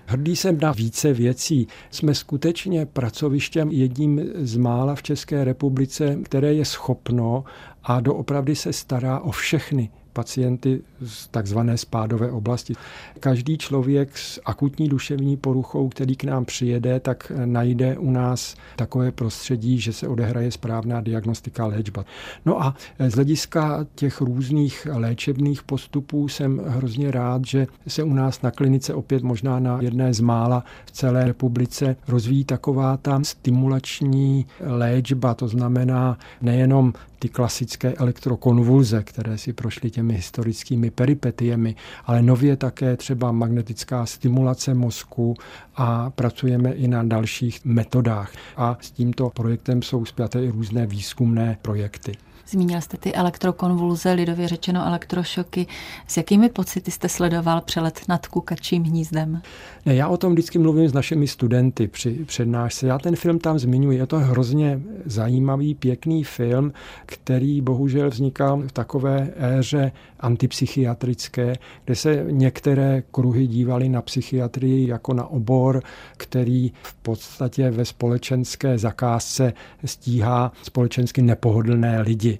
Hrdý 0.05 0.35
jsem 0.35 0.59
na 0.59 0.71
více 0.71 1.13
věcí. 1.13 1.67
Jsme 1.91 2.15
skutečně 2.15 2.85
pracovištěm 2.85 3.71
jedním 3.71 4.21
z 4.35 4.57
mála 4.57 4.95
v 4.95 5.03
České 5.03 5.43
republice, 5.43 6.17
které 6.23 6.53
je 6.53 6.65
schopno 6.65 7.43
a 7.83 7.99
doopravdy 7.99 8.55
se 8.55 8.73
stará 8.73 9.19
o 9.19 9.31
všechny 9.31 9.89
pacienty 10.17 10.81
z 11.01 11.27
takzvané 11.27 11.77
spádové 11.77 12.31
oblasti. 12.31 12.73
Každý 13.19 13.57
člověk 13.57 14.17
s 14.17 14.41
akutní 14.45 14.89
duševní 14.89 15.37
poruchou, 15.37 15.89
který 15.89 16.15
k 16.15 16.23
nám 16.23 16.45
přijede, 16.45 16.99
tak 16.99 17.31
najde 17.45 17.97
u 17.97 18.11
nás 18.11 18.55
takové 18.75 19.11
prostředí, 19.11 19.79
že 19.79 19.93
se 19.93 20.07
odehraje 20.07 20.51
správná 20.51 21.01
diagnostika 21.01 21.65
léčba. 21.65 22.05
No 22.45 22.61
a 22.61 22.75
z 23.07 23.13
hlediska 23.13 23.85
těch 23.95 24.21
různých 24.21 24.87
léčebných 24.91 25.63
postupů 25.63 26.27
jsem 26.27 26.61
hrozně 26.65 27.11
rád, 27.11 27.45
že 27.45 27.67
se 27.87 28.03
u 28.03 28.13
nás 28.13 28.41
na 28.41 28.51
klinice 28.51 28.93
opět 28.93 29.23
možná 29.23 29.59
na 29.59 29.81
jedné 29.81 30.13
z 30.13 30.19
mála 30.19 30.63
v 30.85 30.91
celé 30.91 31.25
republice 31.25 31.95
rozvíjí 32.07 32.43
taková 32.45 32.97
tam 32.97 33.23
stimulační 33.23 34.45
léčba, 34.59 35.33
to 35.33 35.47
znamená 35.47 36.17
nejenom 36.41 36.93
ty 37.19 37.29
klasické 37.29 37.93
elektrokonvulze, 37.93 39.03
které 39.03 39.37
si 39.37 39.53
prošly 39.53 39.89
těmi 39.89 40.06
historickými 40.13 40.91
peripetiemi, 40.91 41.75
ale 42.05 42.21
nově 42.21 42.55
také 42.55 42.97
třeba 42.97 43.31
magnetická 43.31 44.05
stimulace 44.05 44.73
mozku 44.73 45.35
a 45.75 46.09
pracujeme 46.09 46.71
i 46.71 46.87
na 46.87 47.03
dalších 47.03 47.65
metodách. 47.65 48.31
A 48.57 48.77
s 48.81 48.91
tímto 48.91 49.29
projektem 49.29 49.81
jsou 49.81 50.05
zpěté 50.05 50.43
i 50.43 50.49
různé 50.49 50.85
výzkumné 50.85 51.57
projekty. 51.61 52.11
Zmínil 52.49 52.81
jste 52.81 52.97
ty 52.97 53.13
elektrokonvulze, 53.13 54.11
lidově 54.11 54.47
řečeno 54.47 54.85
elektrošoky. 54.85 55.67
S 56.07 56.17
jakými 56.17 56.49
pocity 56.49 56.91
jste 56.91 57.09
sledoval 57.09 57.61
přelet 57.61 58.01
nad 58.07 58.27
kukačím 58.27 58.83
hnízdem? 58.83 59.41
Já 59.85 60.07
o 60.07 60.17
tom 60.17 60.33
vždycky 60.33 60.59
mluvím 60.59 60.89
s 60.89 60.93
našimi 60.93 61.27
studenty 61.27 61.87
při 61.87 62.11
přednášce. 62.25 62.87
Já 62.87 62.99
ten 62.99 63.15
film 63.15 63.39
tam 63.39 63.59
zmiňuji. 63.59 63.97
Je 63.97 64.07
to 64.07 64.19
hrozně 64.19 64.79
zajímavý, 65.05 65.75
pěkný 65.75 66.23
film, 66.23 66.73
který 67.05 67.61
bohužel 67.61 68.09
vznikal 68.09 68.61
v 68.61 68.71
takové 68.71 69.33
éře 69.37 69.91
antipsychiatrické, 70.19 71.55
kde 71.85 71.95
se 71.95 72.25
některé 72.29 73.03
kruhy 73.11 73.47
dívaly 73.47 73.89
na 73.89 74.01
psychiatrii 74.01 74.87
jako 74.87 75.13
na 75.13 75.27
obor, 75.27 75.83
který 76.17 76.71
v 76.81 76.93
podstatě 76.93 77.71
ve 77.71 77.85
společenské 77.85 78.77
zakázce 78.77 79.53
stíhá 79.85 80.51
společensky 80.63 81.21
nepohodlné 81.21 82.01
lidi. 82.01 82.36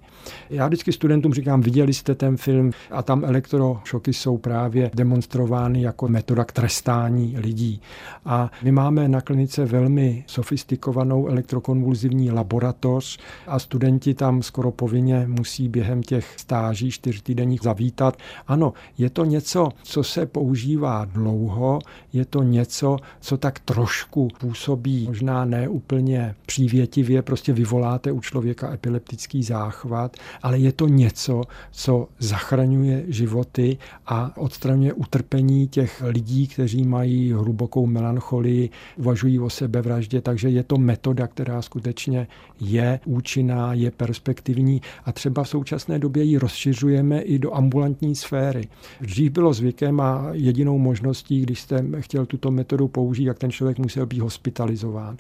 Já 0.50 0.68
vždycky 0.68 0.92
studentům 0.92 1.34
říkám, 1.34 1.62
viděli 1.62 1.94
jste 1.94 2.16
ten 2.16 2.38
film 2.38 2.72
a 2.92 3.04
tam 3.04 3.26
elektrošoky 3.26 4.14
jsou 4.14 4.38
právě 4.38 4.92
demonstrovány 4.94 5.82
jako 5.82 6.08
metoda 6.08 6.44
k 6.44 6.52
trestání 6.52 7.36
lidí. 7.38 7.82
A 8.26 8.52
my 8.64 8.72
máme 8.72 9.08
na 9.08 9.22
klinice 9.22 9.66
velmi 9.66 10.24
sofistikovanou 10.28 11.28
elektrokonvulzivní 11.28 12.32
laboratoř 12.32 13.20
a 13.48 13.60
studenti 13.60 14.14
tam 14.14 14.44
skoro 14.44 14.72
povinně 14.72 15.24
musí 15.28 15.70
během 15.70 16.04
těch 16.04 16.34
stáží 16.38 16.92
čtyřtýdenních 16.92 17.62
zavítat. 17.62 18.18
Ano, 18.48 18.74
je 18.98 19.10
to 19.10 19.26
něco, 19.26 19.70
co 19.84 20.04
se 20.04 20.26
používá 20.26 21.06
dlouho, 21.06 21.80
je 22.14 22.26
to 22.26 22.44
něco, 22.44 22.98
co 23.20 23.38
tak 23.38 23.60
trošku 23.60 24.28
působí, 24.40 25.06
možná 25.08 25.46
ne 25.46 25.70
úplně 25.70 26.36
přívětivě, 26.46 27.22
prostě 27.22 27.54
vyvoláte 27.54 28.12
u 28.12 28.22
člověka 28.22 28.74
epileptický 28.74 29.44
záchvat 29.44 29.87
vylepšovat, 29.88 30.18
ale 30.44 30.60
je 30.60 30.72
to 30.72 30.88
něco, 30.88 31.44
co 31.72 32.08
zachraňuje 32.20 33.06
životy 33.08 33.78
a 34.06 34.38
odstraňuje 34.38 34.94
utrpení 34.94 35.68
těch 35.68 36.04
lidí, 36.06 36.48
kteří 36.48 36.84
mají 36.84 37.32
hlubokou 37.32 37.86
melancholii, 37.86 38.70
uvažují 38.98 39.40
o 39.40 39.50
sebevraždě, 39.50 40.22
takže 40.22 40.50
je 40.50 40.64
to 40.64 40.78
metoda, 40.78 41.28
která 41.28 41.62
skutečně 41.62 42.28
je 42.60 43.00
účinná, 43.06 43.74
je 43.74 43.92
perspektivní 43.92 44.82
a 45.06 45.12
třeba 45.12 45.44
v 45.44 45.50
současné 45.50 46.00
době 46.00 46.24
ji 46.24 46.38
rozšiřujeme 46.38 47.22
i 47.22 47.40
do 47.40 47.56
ambulantní 47.56 48.16
sféry. 48.16 48.68
Dřív 49.02 49.32
bylo 49.32 49.54
zvykem 49.54 50.02
a 50.02 50.30
jedinou 50.32 50.78
možností, 50.78 51.42
když 51.42 51.62
jste 51.62 51.86
chtěl 52.00 52.26
tuto 52.26 52.52
metodu 52.52 52.88
použít, 52.88 53.26
jak 53.26 53.40
ten 53.40 53.52
člověk 53.52 53.80
musel 53.80 54.06
být 54.06 54.20
hospitalizován. 54.20 55.18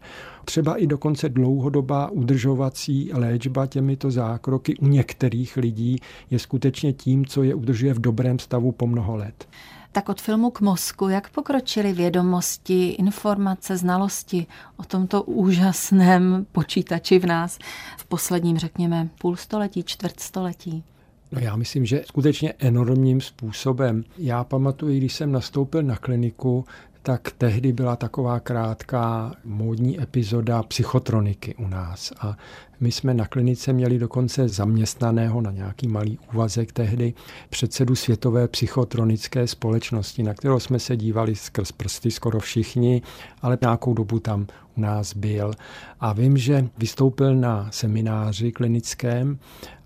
Třeba 0.49 0.75
i 0.75 0.87
dokonce 0.87 1.29
dlouhodobá 1.29 2.09
udržovací 2.09 3.09
léčba 3.13 3.65
těmito 3.65 4.11
zákroky 4.11 4.77
u 4.77 4.87
některých 4.87 5.57
lidí 5.57 5.99
je 6.31 6.39
skutečně 6.39 6.93
tím, 6.93 7.25
co 7.25 7.43
je 7.43 7.55
udržuje 7.55 7.93
v 7.93 7.99
dobrém 7.99 8.39
stavu 8.39 8.71
po 8.71 8.87
mnoho 8.87 9.15
let. 9.15 9.47
Tak 9.91 10.09
od 10.09 10.21
filmu 10.21 10.49
k 10.49 10.61
mozku, 10.61 11.09
jak 11.09 11.29
pokročily 11.29 11.93
vědomosti, 11.93 12.89
informace, 12.89 13.77
znalosti 13.77 14.45
o 14.77 14.83
tomto 14.83 15.23
úžasném 15.23 16.45
počítači 16.51 17.19
v 17.19 17.25
nás 17.25 17.59
v 17.97 18.05
posledním, 18.05 18.57
řekněme, 18.57 19.09
půlstoletí, 19.21 19.83
čtvrtstoletí? 19.83 20.83
No 21.31 21.39
já 21.39 21.55
myslím, 21.55 21.85
že 21.85 22.03
skutečně 22.05 22.53
enormním 22.59 23.21
způsobem. 23.21 24.03
Já 24.17 24.43
pamatuju, 24.43 24.97
když 24.97 25.13
jsem 25.13 25.31
nastoupil 25.31 25.83
na 25.83 25.95
kliniku, 25.95 26.65
tak 27.07 27.31
tehdy 27.37 27.73
byla 27.73 27.95
taková 27.95 28.39
krátká 28.39 29.35
módní 29.43 30.01
epizoda 30.01 30.63
psychotroniky 30.63 31.55
u 31.55 31.67
nás. 31.67 32.13
A 32.19 32.37
my 32.79 32.91
jsme 32.91 33.13
na 33.13 33.25
klinice 33.25 33.73
měli 33.73 33.99
dokonce 33.99 34.47
zaměstnaného 34.47 35.41
na 35.41 35.51
nějaký 35.51 35.87
malý 35.87 36.19
úvazek 36.33 36.71
tehdy 36.71 37.13
předsedu 37.49 37.95
Světové 37.95 38.47
psychotronické 38.47 39.47
společnosti, 39.47 40.23
na 40.23 40.33
kterou 40.33 40.59
jsme 40.59 40.79
se 40.79 40.97
dívali 40.97 41.35
skrz 41.35 41.71
prsty 41.71 42.11
skoro 42.11 42.39
všichni, 42.39 43.01
ale 43.41 43.57
nějakou 43.61 43.93
dobu 43.93 44.19
tam 44.19 44.47
u 44.77 44.81
nás 44.81 45.15
byl. 45.15 45.53
A 45.99 46.13
vím, 46.13 46.37
že 46.37 46.69
vystoupil 46.77 47.35
na 47.35 47.67
semináři 47.71 48.51
klinickém 48.51 49.39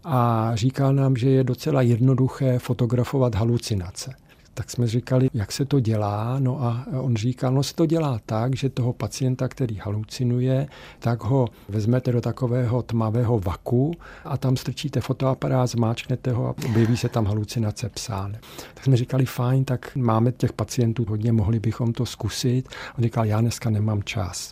a 0.03 0.51
říkal 0.53 0.93
nám, 0.93 1.15
že 1.15 1.29
je 1.29 1.43
docela 1.43 1.81
jednoduché 1.81 2.59
fotografovat 2.59 3.35
halucinace 3.35 4.15
tak 4.53 4.71
jsme 4.71 4.87
říkali, 4.87 5.29
jak 5.33 5.51
se 5.51 5.65
to 5.65 5.79
dělá. 5.79 6.39
No 6.39 6.63
a 6.63 6.85
on 6.99 7.15
říkal, 7.15 7.53
no 7.53 7.63
se 7.63 7.73
to 7.75 7.85
dělá 7.85 8.19
tak, 8.25 8.55
že 8.55 8.69
toho 8.69 8.93
pacienta, 8.93 9.47
který 9.47 9.75
halucinuje, 9.75 10.67
tak 10.99 11.23
ho 11.23 11.47
vezmete 11.69 12.11
do 12.11 12.21
takového 12.21 12.81
tmavého 12.81 13.39
vaku 13.39 13.91
a 14.25 14.37
tam 14.37 14.57
strčíte 14.57 15.01
fotoaparát, 15.01 15.69
zmáčknete 15.69 16.31
ho 16.31 16.47
a 16.47 16.55
objeví 16.65 16.97
se 16.97 17.09
tam 17.09 17.25
halucinace 17.25 17.89
psán. 17.89 18.37
Tak 18.73 18.83
jsme 18.83 18.97
říkali, 18.97 19.25
fajn, 19.25 19.65
tak 19.65 19.95
máme 19.95 20.31
těch 20.31 20.53
pacientů 20.53 21.05
hodně, 21.09 21.31
mohli 21.31 21.59
bychom 21.59 21.93
to 21.93 22.05
zkusit. 22.05 22.69
On 22.97 23.03
říkal, 23.03 23.25
já 23.25 23.41
dneska 23.41 23.69
nemám 23.69 24.03
čas. 24.03 24.51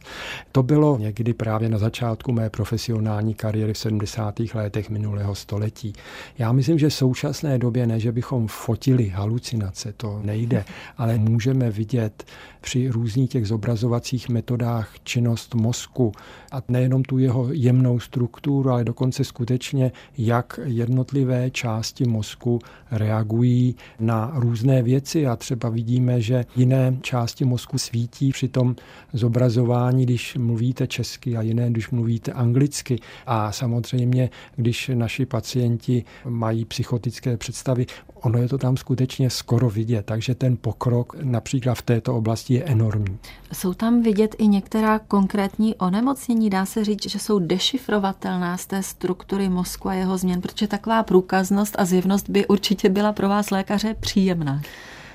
To 0.51 0.63
bylo 0.63 0.97
někdy 0.97 1.33
právě 1.33 1.69
na 1.69 1.77
začátku 1.77 2.31
mé 2.31 2.49
profesionální 2.49 3.33
kariéry 3.33 3.73
v 3.73 3.77
70. 3.77 4.39
letech 4.53 4.89
minulého 4.89 5.35
století. 5.35 5.93
Já 6.37 6.51
myslím, 6.51 6.79
že 6.79 6.89
v 6.89 6.93
současné 6.93 7.57
době 7.57 7.87
ne, 7.87 7.99
že 7.99 8.11
bychom 8.11 8.47
fotili 8.47 9.09
halucinace, 9.09 9.88
to 9.93 10.19
nejde, 10.23 10.65
ale 10.97 11.17
můžeme 11.17 11.71
vidět 11.71 12.23
při 12.61 12.89
různých 12.89 13.29
těch 13.29 13.47
zobrazovacích 13.47 14.29
metodách 14.29 14.93
činnost 15.03 15.55
mozku. 15.55 16.11
A 16.51 16.61
nejenom 16.67 17.03
tu 17.03 17.17
jeho 17.17 17.47
jemnou 17.51 17.99
strukturu, 17.99 18.69
ale 18.69 18.83
dokonce 18.83 19.23
skutečně, 19.23 19.91
jak 20.17 20.59
jednotlivé 20.63 21.51
části 21.51 22.05
mozku 22.05 22.59
reagují 22.91 23.75
na 23.99 24.31
různé 24.35 24.83
věci. 24.83 25.27
A 25.27 25.35
třeba 25.35 25.69
vidíme, 25.69 26.21
že 26.21 26.45
jiné 26.55 26.97
části 27.01 27.45
mozku 27.45 27.77
svítí 27.77 28.31
při 28.31 28.47
tom 28.47 28.75
zobrazování, 29.13 30.05
když 30.05 30.35
mluvíte 30.35 30.87
česky 30.87 31.37
a 31.37 31.41
jiné, 31.41 31.69
když 31.69 31.89
mluvíte 31.89 32.31
anglicky. 32.31 32.99
A 33.25 33.51
samozřejmě, 33.51 34.29
když 34.55 34.91
naši 34.93 35.25
pacienti 35.25 36.03
mají 36.25 36.65
psychotické 36.65 37.37
představy, 37.37 37.85
ono 38.21 38.39
je 38.39 38.47
to 38.47 38.57
tam 38.57 38.77
skutečně 38.77 39.29
skoro 39.29 39.69
vidět, 39.69 40.05
takže 40.05 40.35
ten 40.35 40.57
pokrok 40.57 41.15
například 41.23 41.75
v 41.75 41.81
této 41.81 42.15
oblasti 42.15 42.48
je 42.49 42.63
enormní. 42.63 43.17
Jsou 43.53 43.73
tam 43.73 44.01
vidět 44.01 44.35
i 44.37 44.47
některá 44.47 44.99
konkrétní 44.99 45.75
onemocnění, 45.75 46.49
dá 46.49 46.65
se 46.65 46.85
říct, 46.85 47.09
že 47.09 47.19
jsou 47.19 47.39
dešifrovatelná 47.39 48.57
z 48.57 48.65
té 48.65 48.83
struktury 48.83 49.49
mozku 49.49 49.89
a 49.89 49.93
jeho 49.93 50.17
změn, 50.17 50.41
protože 50.41 50.67
taková 50.67 51.03
průkaznost 51.03 51.75
a 51.79 51.85
zjevnost 51.85 52.29
by 52.29 52.47
určitě 52.47 52.89
byla 52.89 53.13
pro 53.13 53.29
vás 53.29 53.51
lékaře 53.51 53.93
příjemná. 53.99 54.61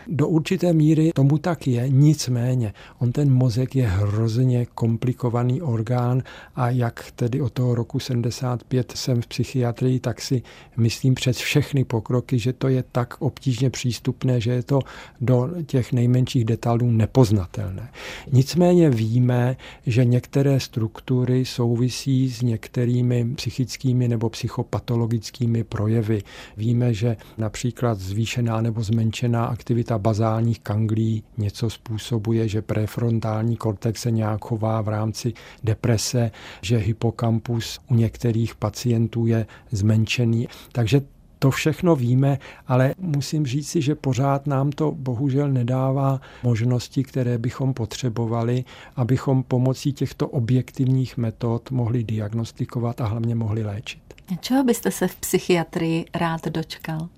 Do 0.08 0.28
určité 0.28 0.72
míry 0.72 1.10
tomu 1.14 1.38
tak 1.38 1.66
je, 1.66 1.88
nicméně 1.88 2.72
on 2.98 3.12
ten 3.12 3.32
mozek 3.32 3.76
je 3.76 3.86
hrozně 3.86 4.66
komplikovaný 4.66 5.62
orgán 5.62 6.22
a 6.54 6.70
jak 6.70 7.10
tedy 7.16 7.40
od 7.40 7.52
toho 7.52 7.74
roku 7.74 8.00
75 8.00 8.92
jsem 8.96 9.22
v 9.22 9.26
psychiatrii, 9.26 10.00
tak 10.00 10.20
si 10.20 10.42
myslím 10.76 11.14
přes 11.14 11.36
všechny 11.36 11.84
pokroky, 11.84 12.38
že 12.38 12.52
to 12.52 12.68
je 12.68 12.84
tak 12.92 13.14
obtížně 13.18 13.70
přístupné, 13.70 14.40
že 14.40 14.50
je 14.50 14.62
to 14.62 14.80
do 15.20 15.50
těch 15.66 15.92
nejmenších 15.92 16.44
detailů 16.44 16.90
nepoznatelné. 16.90 17.88
Nicméně 18.32 18.90
víme, 18.90 19.56
že 19.86 20.04
některé 20.04 20.60
struktury 20.60 21.44
souvisí 21.44 22.30
s 22.30 22.42
některými 22.42 23.34
psychickými 23.34 24.08
nebo 24.08 24.30
psychopatologickými 24.30 25.64
projevy. 25.64 26.22
Víme, 26.56 26.94
že 26.94 27.16
například 27.38 27.98
zvýšená 27.98 28.60
nebo 28.60 28.82
zmenšená 28.82 29.44
aktivita 29.44 29.93
ta 29.94 29.98
bazálních 29.98 30.60
kanglí 30.60 31.22
něco 31.36 31.70
způsobuje, 31.70 32.48
že 32.48 32.62
prefrontální 32.62 33.56
kortex 33.56 34.02
se 34.02 34.10
nějak 34.10 34.44
chová 34.44 34.80
v 34.80 34.88
rámci 34.88 35.32
deprese, 35.64 36.30
že 36.62 36.76
hypokampus 36.76 37.80
u 37.90 37.94
některých 37.94 38.54
pacientů 38.54 39.26
je 39.26 39.46
zmenšený. 39.70 40.48
Takže 40.72 41.02
to 41.38 41.50
všechno 41.50 41.96
víme, 41.96 42.38
ale 42.66 42.94
musím 42.98 43.46
říct 43.46 43.68
si, 43.68 43.82
že 43.82 43.94
pořád 43.94 44.46
nám 44.46 44.70
to 44.70 44.92
bohužel 44.92 45.48
nedává 45.48 46.20
možnosti, 46.42 47.04
které 47.04 47.38
bychom 47.38 47.74
potřebovali, 47.74 48.64
abychom 48.96 49.42
pomocí 49.42 49.92
těchto 49.92 50.28
objektivních 50.28 51.16
metod 51.16 51.70
mohli 51.70 52.04
diagnostikovat 52.04 53.00
a 53.00 53.06
hlavně 53.06 53.34
mohli 53.34 53.62
léčit. 53.62 54.02
Čeho 54.40 54.64
byste 54.64 54.90
se 54.90 55.08
v 55.08 55.16
psychiatrii 55.16 56.04
rád 56.14 56.48
dočkal? 56.48 57.08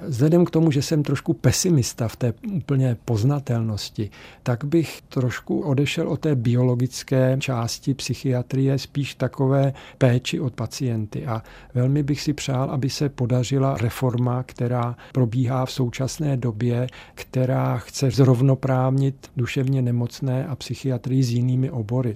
Vzhledem 0.00 0.44
k 0.44 0.50
tomu, 0.50 0.70
že 0.70 0.82
jsem 0.82 1.02
trošku 1.02 1.32
pesimista 1.32 2.08
v 2.08 2.16
té 2.16 2.32
úplně 2.52 2.96
poznatelnosti, 3.04 4.10
tak 4.42 4.64
bych 4.64 5.02
trošku 5.08 5.60
odešel 5.60 6.08
od 6.08 6.20
té 6.20 6.34
biologické 6.34 7.36
části 7.40 7.94
psychiatrie, 7.94 8.78
spíš 8.78 9.14
takové 9.14 9.72
péči 9.98 10.40
od 10.40 10.54
pacienty. 10.54 11.26
A 11.26 11.42
velmi 11.74 12.02
bych 12.02 12.20
si 12.20 12.32
přál, 12.32 12.70
aby 12.70 12.90
se 12.90 13.08
podařila 13.08 13.76
reforma, 13.76 14.42
která 14.42 14.96
probíhá 15.12 15.66
v 15.66 15.72
současné 15.72 16.36
době, 16.36 16.86
která 17.14 17.78
chce 17.78 18.10
zrovnoprávnit 18.10 19.30
duševně 19.36 19.82
nemocné 19.82 20.46
a 20.46 20.56
psychiatrii 20.56 21.22
s 21.22 21.30
jinými 21.30 21.70
obory. 21.70 22.12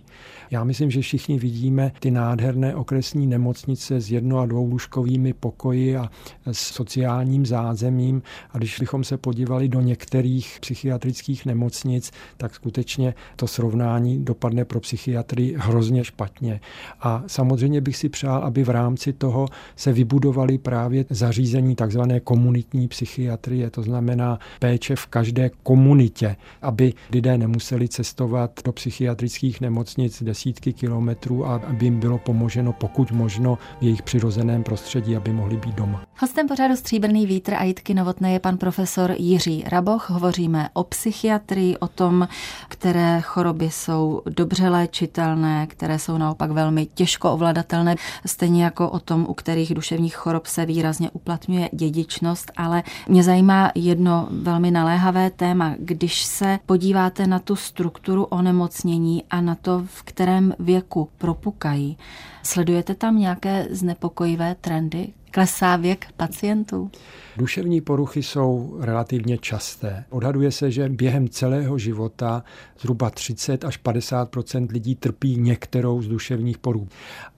Já 0.50 0.64
myslím, 0.64 0.90
že 0.90 1.00
všichni 1.00 1.38
vidíme 1.38 1.92
ty 2.00 2.10
nádherné 2.10 2.74
okresní 2.74 3.26
nemocnice 3.26 4.00
s 4.00 4.10
jedno 4.10 4.38
a 4.38 4.46
dvoulůžkovými 4.46 5.32
pokoji 5.32 5.96
a 5.96 6.10
s 6.52 6.58
sociálním 6.58 7.46
zázemím 7.46 7.69
zázemím. 7.70 8.22
A 8.50 8.58
když 8.58 8.78
bychom 8.80 9.04
se 9.04 9.16
podívali 9.16 9.68
do 9.68 9.80
některých 9.80 10.58
psychiatrických 10.60 11.46
nemocnic, 11.46 12.10
tak 12.36 12.54
skutečně 12.54 13.14
to 13.36 13.46
srovnání 13.46 14.24
dopadne 14.24 14.64
pro 14.64 14.80
psychiatry 14.80 15.54
hrozně 15.58 16.04
špatně. 16.04 16.60
A 17.00 17.22
samozřejmě 17.26 17.80
bych 17.80 17.96
si 17.96 18.08
přál, 18.08 18.44
aby 18.44 18.64
v 18.64 18.68
rámci 18.68 19.12
toho 19.12 19.46
se 19.76 19.92
vybudovaly 19.92 20.58
právě 20.58 21.04
zařízení 21.10 21.74
takzvané 21.74 22.20
komunitní 22.20 22.88
psychiatrie, 22.88 23.70
to 23.70 23.82
znamená 23.82 24.38
péče 24.58 24.96
v 24.96 25.06
každé 25.06 25.50
komunitě, 25.62 26.36
aby 26.62 26.92
lidé 27.12 27.38
nemuseli 27.38 27.88
cestovat 27.88 28.50
do 28.64 28.72
psychiatrických 28.72 29.60
nemocnic 29.60 30.22
desítky 30.22 30.72
kilometrů 30.72 31.46
a 31.46 31.54
aby 31.54 31.84
jim 31.86 32.00
bylo 32.00 32.18
pomoženo 32.18 32.72
pokud 32.72 33.12
možno 33.12 33.58
v 33.80 33.82
jejich 33.82 34.02
přirozeném 34.02 34.62
prostředí, 34.62 35.16
aby 35.16 35.32
mohli 35.32 35.56
být 35.56 35.74
doma. 35.74 36.02
Hostem 36.18 36.48
pořadu 36.48 36.76
Stříbrný 36.76 37.26
vítr 37.26 37.54
Aitky 37.60 37.94
Novotné 37.94 38.32
je 38.32 38.40
pan 38.40 38.58
profesor 38.58 39.14
Jiří 39.18 39.64
Raboch. 39.66 40.10
Hovoříme 40.10 40.68
o 40.72 40.84
psychiatrii, 40.84 41.76
o 41.76 41.88
tom, 41.88 42.28
které 42.68 43.20
choroby 43.20 43.70
jsou 43.70 44.22
dobře 44.26 44.68
léčitelné, 44.68 45.66
které 45.66 45.98
jsou 45.98 46.18
naopak 46.18 46.50
velmi 46.50 46.86
těžko 46.86 47.32
ovladatelné, 47.32 47.96
stejně 48.26 48.64
jako 48.64 48.90
o 48.90 48.98
tom, 48.98 49.26
u 49.28 49.34
kterých 49.34 49.74
duševních 49.74 50.16
chorob 50.16 50.46
se 50.46 50.66
výrazně 50.66 51.10
uplatňuje 51.10 51.70
dědičnost, 51.72 52.52
ale 52.56 52.82
mě 53.08 53.22
zajímá 53.22 53.72
jedno 53.74 54.28
velmi 54.30 54.70
naléhavé 54.70 55.30
téma. 55.30 55.74
Když 55.78 56.24
se 56.24 56.58
podíváte 56.66 57.26
na 57.26 57.38
tu 57.38 57.56
strukturu 57.56 58.24
onemocnění 58.24 59.24
a 59.30 59.40
na 59.40 59.54
to, 59.54 59.82
v 59.86 60.02
kterém 60.02 60.54
věku 60.58 61.08
propukají, 61.18 61.98
sledujete 62.42 62.94
tam 62.94 63.18
nějaké 63.18 63.66
znepokojivé 63.70 64.56
trendy, 64.60 65.12
Klesá 65.30 65.76
věk 65.76 66.06
pacientů? 66.16 66.90
Duševní 67.36 67.80
poruchy 67.80 68.22
jsou 68.22 68.76
relativně 68.80 69.38
časté. 69.38 70.04
Odhaduje 70.10 70.52
se, 70.52 70.70
že 70.70 70.88
během 70.88 71.28
celého 71.28 71.78
života 71.78 72.44
zhruba 72.80 73.10
30 73.10 73.64
až 73.64 73.76
50 73.76 74.28
lidí 74.70 74.94
trpí 74.94 75.36
některou 75.36 76.02
z 76.02 76.08
duševních 76.08 76.58
poruch. 76.58 76.88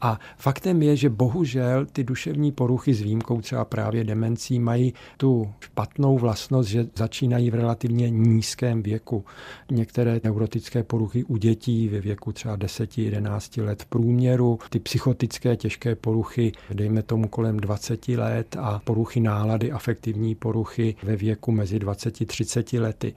A 0.01 0.21
faktem 0.37 0.83
je, 0.83 0.97
že 0.97 1.11
bohužel 1.11 1.87
ty 1.87 2.05
duševní 2.05 2.53
poruchy 2.53 2.95
s 2.95 3.01
výjimkou 3.01 3.41
třeba 3.41 3.65
právě 3.65 4.05
demencí 4.05 4.59
mají 4.59 4.95
tu 5.17 5.53
špatnou 5.61 6.19
vlastnost, 6.19 6.69
že 6.69 6.87
začínají 6.97 7.51
v 7.51 7.55
relativně 7.55 8.11
nízkém 8.11 8.83
věku. 8.83 9.25
Některé 9.71 10.21
neurotické 10.25 10.83
poruchy 10.83 11.25
u 11.25 11.37
dětí 11.37 11.89
ve 11.89 12.01
věku 12.01 12.33
třeba 12.33 12.57
10-11 12.57 13.65
let 13.65 13.83
v 13.83 13.87
průměru, 13.87 14.59
ty 14.71 14.79
psychotické 14.79 15.57
těžké 15.57 15.95
poruchy, 15.95 16.53
dejme 16.75 17.03
tomu 17.03 17.29
kolem 17.29 17.61
20 17.83 18.09
let 18.09 18.57
a 18.59 18.81
poruchy 18.85 19.21
nálady, 19.21 19.73
afektivní 19.73 20.35
poruchy 20.35 20.95
ve 21.03 21.17
věku 21.17 21.53
mezi 21.53 21.79
20-30 21.79 22.81
lety. 22.81 23.15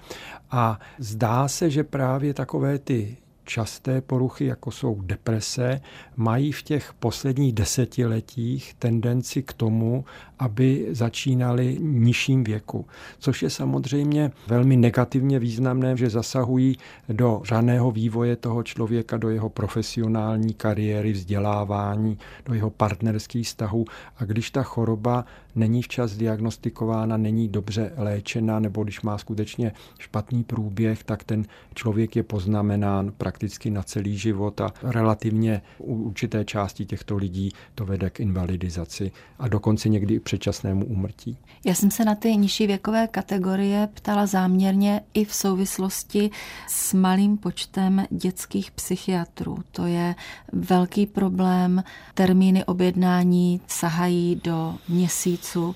A 0.52 0.80
zdá 1.00 1.48
se, 1.48 1.70
že 1.70 1.84
právě 1.84 2.34
takové 2.34 2.80
ty 2.80 3.18
časté 3.44 4.02
poruchy, 4.02 4.46
jako 4.46 4.72
jsou 4.72 5.02
deprese, 5.02 5.82
mají 6.16 6.52
v 6.52 6.64
těch 6.64 6.94
posledních 6.94 7.54
desetiletích 7.54 8.74
tendenci 8.74 9.44
k 9.44 9.54
tomu, 9.54 10.06
aby 10.40 10.88
začínali 10.92 11.78
nižším 11.82 12.44
věku. 12.44 12.86
Což 13.20 13.44
je 13.44 13.50
samozřejmě 13.50 14.32
velmi 14.48 14.78
negativně 14.78 15.40
významné, 15.40 15.98
že 15.98 16.10
zasahují 16.10 16.78
do 17.10 17.42
řaného 17.44 17.92
vývoje 17.92 18.36
toho 18.36 18.64
člověka, 18.64 19.18
do 19.18 19.30
jeho 19.30 19.50
profesionální 19.50 20.54
kariéry, 20.54 21.12
vzdělávání, 21.12 22.18
do 22.46 22.54
jeho 22.54 22.70
partnerských 22.70 23.48
vztahů. 23.48 23.86
A 24.18 24.26
když 24.26 24.52
ta 24.52 24.64
choroba 24.64 25.26
není 25.56 25.82
včas 25.82 26.16
diagnostikována, 26.16 27.18
není 27.18 27.48
dobře 27.48 27.92
léčena, 27.98 28.60
nebo 28.60 28.84
když 28.84 29.02
má 29.02 29.18
skutečně 29.18 29.72
špatný 30.00 30.44
průběh, 30.44 31.04
tak 31.04 31.24
ten 31.24 31.46
člověk 31.74 32.16
je 32.16 32.24
poznamenán 32.24 33.12
prakticky 33.18 33.70
na 33.70 33.84
celý 33.84 34.18
život 34.18 34.62
a 34.62 34.74
relativně 34.84 35.62
u 35.78 35.96
určité 35.96 36.46
části 36.46 36.86
těchto 36.86 37.18
lidí 37.18 37.52
to 37.76 37.86
vede 37.86 38.10
k 38.10 38.20
invalidizaci 38.20 39.12
a 39.40 39.48
dokonce 39.48 39.90
někdy 39.90 40.20
předčasnému 40.26 40.86
úmrtí. 40.86 41.38
Já 41.66 41.74
jsem 41.74 41.92
se 41.92 42.06
na 42.06 42.16
ty 42.16 42.36
nižší 42.38 42.68
věkové 42.68 43.08
kategorie 43.08 43.90
ptala 43.94 44.26
záměrně 44.26 45.02
i 45.14 45.26
v 45.26 45.34
souvislosti 45.34 46.30
s 46.68 46.94
malým 46.94 47.38
počtem 47.38 48.06
dětských 48.10 48.72
psychiatrů. 48.72 49.58
To 49.72 49.86
je 49.86 50.16
velký 50.52 51.06
problém. 51.06 51.84
Termíny 52.14 52.66
objednání 52.66 53.62
sahají 53.68 54.42
do 54.44 54.76
měsíců 54.90 55.76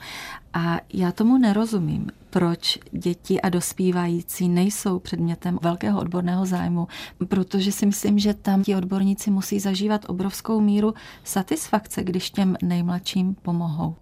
a 0.54 0.80
já 0.94 1.12
tomu 1.12 1.38
nerozumím, 1.38 2.08
proč 2.30 2.80
děti 2.92 3.42
a 3.42 3.50
dospívající 3.50 4.50
nejsou 4.50 5.00
předmětem 5.00 5.60
velkého 5.62 6.00
odborného 6.00 6.46
zájmu, 6.46 6.88
protože 7.28 7.72
si 7.72 7.86
myslím, 7.86 8.20
že 8.20 8.34
tam 8.34 8.64
ti 8.64 8.76
odborníci 8.76 9.32
musí 9.32 9.60
zažívat 9.60 10.06
obrovskou 10.08 10.62
míru 10.62 10.94
satisfakce, 11.24 12.04
když 12.04 12.30
těm 12.30 12.58
nejmladším 12.62 13.36
pomohou 13.36 13.96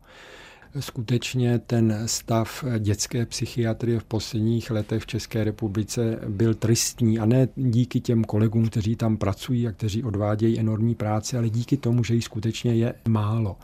skutečně 0.79 1.59
ten 1.59 2.03
stav 2.05 2.63
dětské 2.79 3.25
psychiatrie 3.25 3.99
v 3.99 4.03
posledních 4.03 4.71
letech 4.71 5.03
v 5.03 5.07
České 5.07 5.43
republice 5.43 6.19
byl 6.27 6.53
tristní 6.53 7.19
a 7.19 7.25
ne 7.25 7.47
díky 7.55 7.99
těm 7.99 8.23
kolegům, 8.23 8.69
kteří 8.69 8.95
tam 8.95 9.17
pracují 9.17 9.67
a 9.67 9.71
kteří 9.71 10.03
odvádějí 10.03 10.59
enormní 10.59 10.95
práci, 10.95 11.37
ale 11.37 11.49
díky 11.49 11.77
tomu, 11.77 12.03
že 12.03 12.15
jí 12.15 12.21
skutečně 12.21 12.75
je 12.75 12.93
málo. 13.07 13.55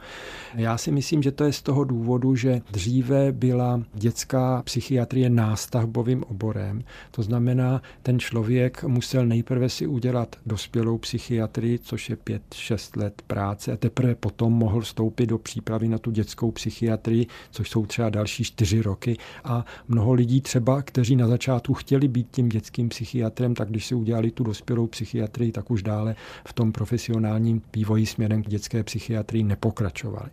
Já 0.56 0.78
si 0.78 0.92
myslím, 0.92 1.24
že 1.24 1.32
to 1.32 1.44
je 1.44 1.54
z 1.54 1.62
toho 1.62 1.84
důvodu, 1.84 2.36
že 2.36 2.62
dříve 2.72 3.32
byla 3.32 3.84
dětská 3.94 4.62
psychiatrie 4.66 5.30
nástavbovým 5.30 6.24
oborem. 6.24 6.84
To 7.12 7.24
znamená, 7.24 7.82
ten 8.04 8.20
člověk 8.20 8.84
musel 8.84 9.26
nejprve 9.26 9.70
si 9.70 9.88
udělat 9.88 10.36
dospělou 10.46 10.98
psychiatrii, 10.98 11.80
což 11.80 12.10
je 12.10 12.16
5-6 12.16 13.00
let 13.02 13.22
práce 13.28 13.72
a 13.72 13.78
teprve 13.78 14.16
potom 14.16 14.54
mohl 14.54 14.82
vstoupit 14.82 15.26
do 15.26 15.38
přípravy 15.38 15.88
na 15.88 15.98
tu 15.98 16.12
dětskou 16.12 16.52
psychiatrii 16.52 17.03
psychiatrii, 17.04 17.28
což 17.52 17.70
jsou 17.70 17.86
třeba 17.86 18.10
další 18.10 18.44
čtyři 18.44 18.82
roky. 18.82 19.18
A 19.44 19.66
mnoho 19.88 20.14
lidí 20.14 20.42
třeba, 20.42 20.82
kteří 20.82 21.16
na 21.16 21.28
začátku 21.28 21.74
chtěli 21.74 22.08
být 22.08 22.28
tím 22.32 22.50
dětským 22.50 22.90
psychiatrem, 22.90 23.56
tak 23.56 23.70
když 23.70 23.86
si 23.86 23.96
udělali 23.96 24.32
tu 24.32 24.44
dospělou 24.44 24.88
psychiatrii, 24.88 25.52
tak 25.52 25.72
už 25.72 25.84
dále 25.84 26.16
v 26.48 26.54
tom 26.54 26.72
profesionálním 26.72 27.62
vývoji 27.76 28.06
směrem 28.06 28.44
k 28.44 28.50
dětské 28.50 28.84
psychiatrii 28.84 29.44
nepokračovali. 29.44 30.30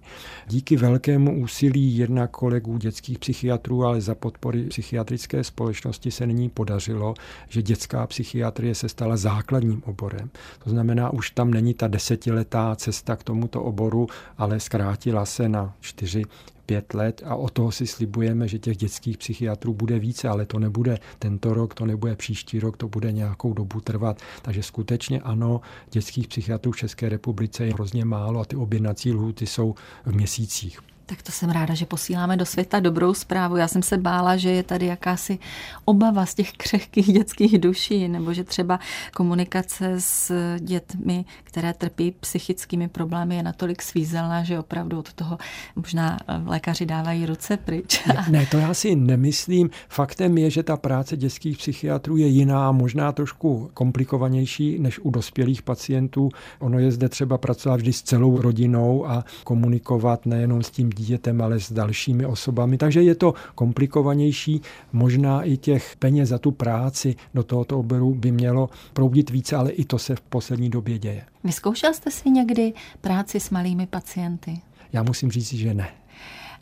Díky 0.49 0.77
velkému 0.77 1.43
úsilí 1.43 1.97
jednak 1.97 2.31
kolegů 2.31 2.79
dětských 2.79 3.19
psychiatrů, 3.19 3.85
ale 3.85 4.01
za 4.01 4.15
podpory 4.15 4.63
psychiatrické 4.63 5.45
společnosti 5.45 6.11
se 6.11 6.27
nyní 6.27 6.49
podařilo, 6.49 7.15
že 7.49 7.63
dětská 7.63 8.07
psychiatrie 8.07 8.75
se 8.75 8.89
stala 8.89 9.17
základním 9.17 9.83
oborem. 9.87 10.31
To 10.65 10.71
znamená, 10.71 11.11
už 11.11 11.31
tam 11.31 11.51
není 11.51 11.75
ta 11.75 11.89
desetiletá 11.89 12.77
cesta 12.77 13.17
k 13.17 13.25
tomuto 13.25 13.63
oboru, 13.63 14.07
ale 14.39 14.61
zkrátila 14.61 15.27
se 15.27 15.49
na 15.49 15.75
čtyři 15.81 16.23
pět 16.71 16.95
let 16.95 17.23
a 17.25 17.35
o 17.35 17.49
toho 17.49 17.73
si 17.73 17.87
slibujeme, 17.87 18.49
že 18.49 18.59
těch 18.59 18.77
dětských 18.77 19.19
psychiatrů 19.19 19.75
bude 19.75 19.99
více, 19.99 20.29
ale 20.29 20.47
to 20.47 20.59
nebude 20.59 20.99
tento 21.19 21.55
rok, 21.55 21.75
to 21.75 21.87
nebude 21.87 22.17
příští 22.17 22.61
rok, 22.61 22.77
to 22.77 22.89
bude 22.89 23.13
nějakou 23.13 23.55
dobu 23.55 23.81
trvat. 23.81 24.21
Takže 24.43 24.63
skutečně 24.63 25.21
ano, 25.21 25.61
dětských 25.91 26.29
psychiatrů 26.29 26.73
v 26.73 26.77
České 26.77 27.09
republice 27.09 27.65
je 27.65 27.75
hrozně 27.75 28.05
málo 28.05 28.41
a 28.41 28.45
ty 28.45 28.57
objednací 28.57 29.13
lhuty 29.13 29.47
jsou 29.47 29.75
v 30.05 30.13
měsících. 30.13 30.81
Tak 31.11 31.23
to 31.23 31.33
jsem 31.33 31.51
ráda, 31.51 31.75
že 31.75 31.87
posíláme 31.87 32.37
do 32.37 32.47
světa 32.47 32.81
dobrou 32.81 33.15
zprávu. 33.15 33.57
Já 33.57 33.69
jsem 33.69 33.83
se 33.83 33.99
bála, 33.99 34.37
že 34.37 34.51
je 34.51 34.63
tady 34.63 34.87
jakási 34.87 35.39
obava 35.85 36.27
z 36.27 36.35
těch 36.35 36.53
křehkých 36.53 37.13
dětských 37.13 37.59
duší, 37.59 38.09
nebo 38.09 38.35
že 38.35 38.45
třeba 38.45 38.81
komunikace 39.15 39.95
s 39.99 40.33
dětmi, 40.59 41.25
které 41.45 41.73
trpí 41.73 42.15
psychickými 42.21 42.89
problémy, 42.89 43.37
je 43.37 43.43
natolik 43.43 43.83
svízelná, 43.83 44.45
že 44.45 44.59
opravdu 44.59 44.99
od 44.99 45.13
toho 45.13 45.39
možná 45.77 46.19
lékaři 46.45 46.87
dávají 46.87 47.27
ruce 47.27 47.57
pryč. 47.57 48.07
Ne, 48.07 48.27
ne, 48.31 48.47
to 48.47 48.59
já 48.59 48.75
si 48.75 48.97
nemyslím. 48.97 49.71
Faktem 49.89 50.39
je, 50.39 50.51
že 50.51 50.63
ta 50.63 50.77
práce 50.77 51.17
dětských 51.17 51.59
psychiatrů 51.59 52.17
je 52.17 52.27
jiná, 52.27 52.73
možná 52.73 53.13
trošku 53.13 53.71
komplikovanější 53.75 54.79
než 54.79 54.99
u 54.99 55.11
dospělých 55.11 55.63
pacientů. 55.63 56.29
Ono 56.59 56.79
je 56.79 56.93
zde 56.93 57.09
třeba 57.09 57.39
pracovat 57.39 57.77
vždy 57.77 57.93
s 57.93 58.03
celou 58.03 58.41
rodinou 58.41 59.09
a 59.09 59.25
komunikovat 59.45 60.27
nejenom 60.27 60.63
s 60.63 60.71
tím 60.71 60.91
dítětem, 61.01 61.43
ale 61.43 61.61
s 61.61 61.73
dalšími 61.73 62.27
osobami. 62.27 62.79
Takže 62.79 63.03
je 63.03 63.15
to 63.15 63.35
komplikovanější. 63.55 64.61
Možná 64.93 65.43
i 65.43 65.57
těch 65.57 65.97
peněz 65.99 66.29
za 66.29 66.39
tu 66.39 66.51
práci 66.51 67.17
do 67.35 67.43
tohoto 67.43 67.79
oboru 67.79 68.15
by 68.15 68.33
mělo 68.33 68.69
proudit 68.93 69.31
více, 69.31 69.57
ale 69.57 69.71
i 69.71 69.85
to 69.85 69.99
se 69.99 70.17
v 70.17 70.21
poslední 70.21 70.71
době 70.71 70.99
děje. 70.99 71.25
Vyzkoušel 71.45 71.95
jste 71.95 72.11
si 72.11 72.31
někdy 72.31 72.73
práci 73.01 73.41
s 73.41 73.51
malými 73.51 73.87
pacienty? 73.87 74.61
Já 74.93 75.03
musím 75.03 75.31
říct, 75.31 75.53
že 75.53 75.75
ne 75.75 75.89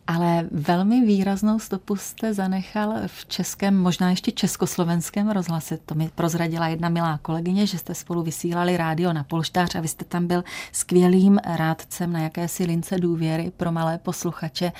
ale 0.08 0.48
velmi 0.50 1.06
výraznou 1.06 1.58
stopu 1.58 1.96
jste 1.96 2.34
zanechal 2.34 2.94
v 3.06 3.26
českém, 3.26 3.78
možná 3.78 4.10
ještě 4.10 4.32
československém 4.32 5.30
rozhlase. 5.30 5.78
To 5.86 5.94
mi 5.94 6.10
prozradila 6.14 6.68
jedna 6.68 6.88
milá 6.88 7.18
kolegyně, 7.22 7.66
že 7.66 7.78
jste 7.78 7.94
spolu 7.94 8.22
vysílali 8.22 8.76
rádio 8.76 9.12
na 9.12 9.24
polštář 9.24 9.74
a 9.74 9.80
vy 9.80 9.88
jste 9.88 10.04
tam 10.04 10.26
byl 10.26 10.44
skvělým 10.72 11.38
rádcem 11.44 12.12
na 12.12 12.20
jakési 12.20 12.64
lince 12.64 12.98
důvěry 12.98 13.52
pro 13.56 13.72
malé 13.72 13.98
posluchače. 13.98 14.72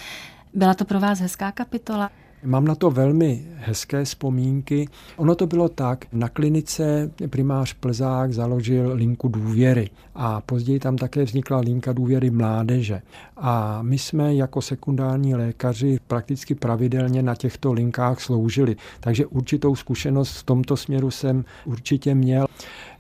Byla 0.54 0.74
to 0.74 0.84
pro 0.84 1.00
vás 1.00 1.20
hezká 1.20 1.52
kapitola? 1.52 2.10
Mám 2.44 2.64
na 2.64 2.74
to 2.74 2.90
velmi 2.90 3.46
hezké 3.57 4.05
vzpomínky. 4.05 4.88
Ono 5.16 5.35
to 5.35 5.46
bylo 5.46 5.68
tak, 5.68 6.05
na 6.12 6.29
klinice 6.29 7.11
primář 7.31 7.72
Plzák 7.72 8.33
založil 8.33 8.92
linku 8.94 9.29
důvěry 9.29 9.90
a 10.14 10.40
později 10.40 10.79
tam 10.79 10.96
také 10.96 11.24
vznikla 11.24 11.61
linka 11.61 11.92
důvěry 11.92 12.31
mládeže. 12.31 13.03
A 13.37 13.83
my 13.83 13.98
jsme 13.98 14.35
jako 14.35 14.62
sekundární 14.62 15.35
lékaři 15.35 15.98
prakticky 16.07 16.55
pravidelně 16.55 17.22
na 17.22 17.35
těchto 17.35 17.72
linkách 17.72 18.20
sloužili. 18.20 18.77
Takže 19.01 19.27
určitou 19.27 19.77
zkušenost 19.77 20.37
v 20.37 20.42
tomto 20.42 20.77
směru 20.77 21.11
jsem 21.11 21.44
určitě 21.64 22.14
měl. 22.14 22.46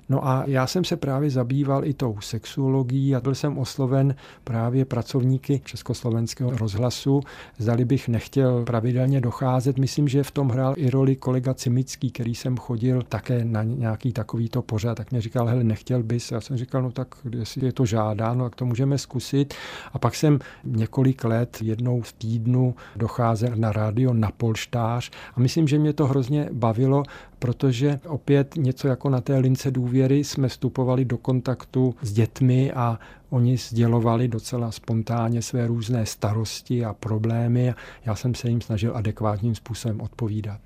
No 0.08 0.28
a 0.28 0.44
já 0.46 0.66
jsem 0.66 0.84
se 0.84 0.96
právě 0.96 1.30
zabýval 1.30 1.84
i 1.84 1.94
tou 1.94 2.16
sexuologií 2.20 3.14
a 3.14 3.20
byl 3.20 3.34
jsem 3.34 3.58
osloven 3.58 4.14
právě 4.44 4.84
pracovníky 4.84 5.60
Československého 5.64 6.50
rozhlasu. 6.50 7.20
Zdali 7.58 7.84
bych 7.84 8.08
nechtěl 8.08 8.64
pravidelně 8.64 9.20
docházet. 9.20 9.78
Myslím, 9.78 10.08
že 10.08 10.22
v 10.22 10.30
tom 10.30 10.48
hrál 10.48 10.74
i 10.76 10.90
roli 10.90 11.16
kolega 11.16 11.54
Cimický, 11.54 12.10
který 12.10 12.34
jsem 12.34 12.56
chodil 12.56 13.02
také 13.08 13.44
na 13.44 13.62
nějaký 13.62 14.12
takovýto 14.12 14.62
pořad, 14.62 14.94
tak 14.94 15.10
mě 15.10 15.20
říkal, 15.20 15.46
hele, 15.46 15.64
nechtěl 15.64 16.02
bys. 16.02 16.32
Já 16.32 16.40
jsem 16.40 16.56
říkal, 16.56 16.82
no 16.82 16.90
tak 16.90 17.14
jestli 17.38 17.66
je 17.66 17.72
to 17.72 17.86
žádáno, 17.86 18.44
tak 18.44 18.54
to 18.54 18.64
můžeme 18.64 18.98
zkusit. 18.98 19.54
A 19.92 19.98
pak 19.98 20.14
jsem 20.14 20.38
několik 20.64 21.24
let 21.24 21.58
jednou 21.62 22.00
v 22.00 22.12
týdnu 22.12 22.74
docházel 22.96 23.50
na 23.56 23.72
rádio 23.72 24.14
na 24.14 24.30
polštář 24.36 25.10
a 25.34 25.40
myslím, 25.40 25.68
že 25.68 25.78
mě 25.78 25.92
to 25.92 26.06
hrozně 26.06 26.48
bavilo, 26.52 27.02
protože 27.38 28.00
opět 28.06 28.56
něco 28.56 28.88
jako 28.88 29.10
na 29.10 29.20
té 29.20 29.38
lince 29.38 29.70
důvěry 29.70 30.24
jsme 30.24 30.48
vstupovali 30.48 31.04
do 31.04 31.18
kontaktu 31.18 31.94
s 32.02 32.12
dětmi 32.12 32.72
a 32.72 32.98
oni 33.30 33.56
sdělovali 33.56 34.28
docela 34.28 34.70
spontánně 34.70 35.42
své 35.42 35.66
různé 35.66 36.06
starosti 36.06 36.84
a 36.84 36.94
problémy 36.94 37.70
a 37.70 37.74
já 38.04 38.14
jsem 38.14 38.34
se 38.34 38.48
jim 38.48 38.60
snažil 38.60 38.96
adekvátním 38.96 39.54
způsobem 39.54 40.00
odpovídat. 40.00 40.60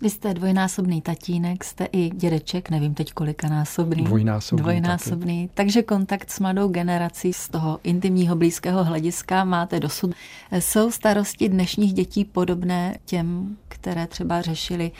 Vy 0.00 0.10
jste 0.10 0.34
dvojnásobný 0.34 1.00
tatínek, 1.02 1.64
jste 1.64 1.88
i 1.92 2.10
dědeček, 2.10 2.70
nevím 2.70 2.94
teď 2.94 3.12
kolika 3.12 3.48
násobný. 3.48 4.04
Dvojnásobný. 4.04 4.62
Dvojnásobný. 4.62 5.48
Taky. 5.48 5.56
Takže 5.56 5.82
kontakt 5.82 6.30
s 6.30 6.40
mladou 6.40 6.68
generací 6.68 7.32
z 7.32 7.48
toho 7.48 7.80
intimního 7.84 8.36
blízkého 8.36 8.84
hlediska 8.84 9.44
máte 9.44 9.80
dosud. 9.80 10.14
Jsou 10.52 10.90
starosti 10.90 11.48
dnešních 11.48 11.92
dětí 11.92 12.24
podobné 12.24 12.98
těm, 13.04 13.56
které 13.68 14.06
třeba 14.06 14.42
řešili 14.42 14.92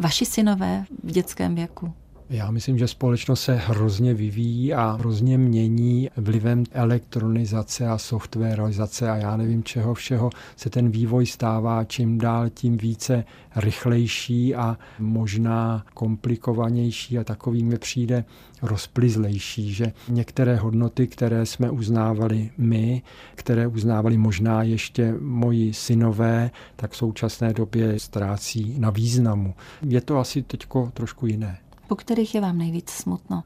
vaši 0.00 0.26
synové 0.26 0.84
v 1.02 1.10
dětském 1.10 1.54
věku? 1.54 1.92
Já 2.32 2.50
myslím, 2.50 2.78
že 2.78 2.88
společnost 2.88 3.42
se 3.42 3.54
hrozně 3.54 4.14
vyvíjí 4.14 4.74
a 4.74 4.96
hrozně 5.00 5.38
mění 5.38 6.10
vlivem 6.16 6.64
elektronizace 6.72 7.86
a 7.88 7.98
softwareizace 7.98 9.10
a 9.10 9.16
já 9.16 9.36
nevím 9.36 9.64
čeho 9.64 9.94
všeho 9.94 10.30
se 10.56 10.70
ten 10.70 10.90
vývoj 10.90 11.26
stává 11.26 11.84
čím 11.84 12.18
dál 12.18 12.48
tím 12.48 12.78
více 12.78 13.24
rychlejší 13.56 14.54
a 14.54 14.78
možná 14.98 15.84
komplikovanější 15.94 17.18
a 17.18 17.24
takový 17.24 17.64
mi 17.64 17.78
přijde 17.78 18.24
rozplizlejší, 18.62 19.74
že 19.74 19.92
některé 20.08 20.56
hodnoty, 20.56 21.06
které 21.06 21.46
jsme 21.46 21.70
uznávali 21.70 22.50
my, 22.58 23.02
které 23.34 23.66
uznávali 23.66 24.18
možná 24.18 24.62
ještě 24.62 25.14
moji 25.20 25.74
synové, 25.74 26.50
tak 26.76 26.90
v 26.90 26.96
současné 26.96 27.52
době 27.52 27.98
ztrácí 27.98 28.74
na 28.78 28.90
významu. 28.90 29.54
Je 29.82 30.00
to 30.00 30.18
asi 30.18 30.42
teď 30.42 30.66
trošku 30.94 31.26
jiné 31.26 31.58
po 31.90 31.96
kterých 31.96 32.34
je 32.34 32.40
vám 32.40 32.58
nejvíc 32.58 32.90
smutno? 32.90 33.42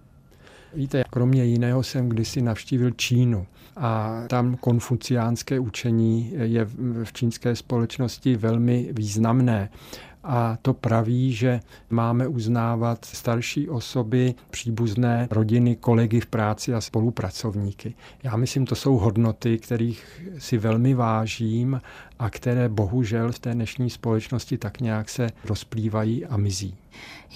Víte, 0.75 1.05
kromě 1.11 1.45
jiného 1.45 1.83
jsem 1.83 2.09
kdysi 2.09 2.43
navštívil 2.43 2.91
Čínu 2.91 3.47
a 3.77 4.23
tam 4.29 4.57
konfuciánské 4.57 5.61
učení 5.61 6.33
je 6.37 6.65
v 7.05 7.13
čínské 7.13 7.57
společnosti 7.57 8.37
velmi 8.37 8.89
významné 8.93 9.71
a 10.25 10.59
to 10.63 10.75
praví, 10.75 11.33
že 11.33 11.61
máme 11.91 12.29
uznávat 12.29 13.05
starší 13.05 13.69
osoby, 13.69 14.35
příbuzné 14.51 15.29
rodiny, 15.31 15.77
kolegy 15.77 16.21
v 16.21 16.27
práci 16.27 16.75
a 16.75 16.81
spolupracovníky. 16.81 17.95
Já 18.23 18.37
myslím, 18.37 18.67
to 18.67 18.75
jsou 18.75 18.97
hodnoty, 18.97 19.59
kterých 19.59 20.23
si 20.39 20.59
velmi 20.59 20.95
vážím 20.95 21.81
a 22.19 22.31
které 22.31 22.69
bohužel 22.69 23.33
v 23.33 23.39
té 23.39 23.55
dnešní 23.55 23.91
společnosti 23.91 24.59
tak 24.59 24.81
nějak 24.81 25.09
se 25.09 25.31
rozplývají 25.45 26.27
a 26.27 26.37
mizí. 26.37 26.77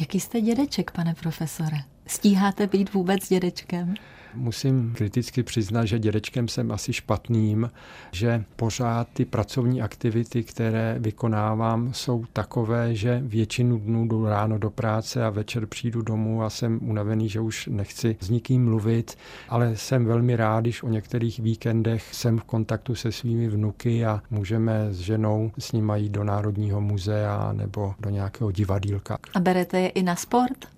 Jaký 0.00 0.20
jste 0.20 0.40
dědeček, 0.40 0.90
pane 0.90 1.14
profesore? 1.14 1.78
Stíháte 2.06 2.66
být 2.66 2.94
vůbec 2.94 3.28
dědečkem? 3.28 3.94
Musím 4.34 4.92
kriticky 4.96 5.42
přiznat, 5.42 5.84
že 5.84 5.98
dědečkem 5.98 6.48
jsem 6.48 6.72
asi 6.72 6.92
špatným, 6.92 7.70
že 8.12 8.44
pořád 8.56 9.08
ty 9.12 9.24
pracovní 9.24 9.82
aktivity, 9.82 10.44
které 10.44 10.96
vykonávám, 10.98 11.94
jsou 11.94 12.24
takové, 12.32 12.94
že 12.94 13.20
většinu 13.24 13.78
dnů 13.78 14.06
jdu 14.06 14.26
ráno 14.26 14.58
do 14.58 14.70
práce 14.70 15.24
a 15.24 15.30
večer 15.30 15.66
přijdu 15.66 16.02
domů 16.02 16.42
a 16.42 16.50
jsem 16.50 16.80
unavený, 16.82 17.28
že 17.28 17.40
už 17.40 17.66
nechci 17.66 18.16
s 18.20 18.30
nikým 18.30 18.64
mluvit, 18.64 19.18
ale 19.48 19.76
jsem 19.76 20.04
velmi 20.04 20.36
rád, 20.36 20.60
když 20.60 20.82
o 20.82 20.88
některých 20.88 21.40
víkendech 21.40 22.14
jsem 22.14 22.38
v 22.38 22.44
kontaktu 22.44 22.94
se 22.94 23.12
svými 23.12 23.48
vnuky 23.48 24.06
a 24.06 24.22
můžeme 24.30 24.86
s 24.90 24.98
ženou 24.98 25.50
s 25.58 25.72
nimi 25.72 25.92
jít 25.96 26.12
do 26.12 26.24
Národního 26.24 26.80
muzea 26.80 27.52
nebo 27.52 27.94
do 28.00 28.10
nějakého 28.10 28.50
divadílka. 28.50 29.18
A 29.34 29.40
berete 29.40 29.80
je 29.80 29.88
i 29.88 30.02
na 30.02 30.16
sport? 30.16 30.77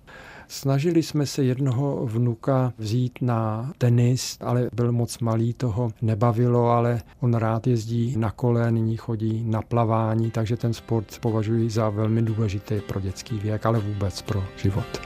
Snažili 0.51 1.03
jsme 1.03 1.25
se 1.25 1.43
jednoho 1.43 2.05
vnuka 2.05 2.73
vzít 2.77 3.19
na 3.21 3.71
tenis, 3.77 4.37
ale 4.41 4.69
byl 4.73 4.91
moc 4.91 5.19
malý, 5.19 5.53
toho 5.53 5.91
nebavilo, 6.01 6.69
ale 6.69 7.01
on 7.19 7.33
rád 7.33 7.67
jezdí 7.67 8.17
na 8.17 8.31
kole, 8.31 8.71
nyní 8.71 8.97
chodí 8.97 9.43
na 9.45 9.61
plavání, 9.61 10.31
takže 10.31 10.57
ten 10.57 10.73
sport 10.73 11.19
považuji 11.19 11.69
za 11.69 11.89
velmi 11.89 12.21
důležitý 12.21 12.81
pro 12.87 12.99
dětský 12.99 13.39
věk, 13.39 13.65
ale 13.65 13.79
vůbec 13.79 14.21
pro 14.21 14.43
život. 14.57 15.01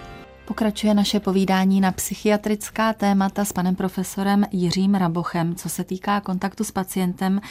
Pokračuje 0.47 0.93
naše 0.93 1.19
povídání 1.19 1.81
na 1.81 1.91
psychiatrická 1.91 2.93
témata 2.93 3.45
s 3.45 3.53
panem 3.53 3.75
profesorem 3.75 4.43
Jiřím 4.51 4.95
Rabochem. 4.95 5.55
Co 5.55 5.69
se 5.69 5.83
týká 5.83 6.21
kontaktu 6.21 6.63
s 6.63 6.71
pacientem, 6.71 7.41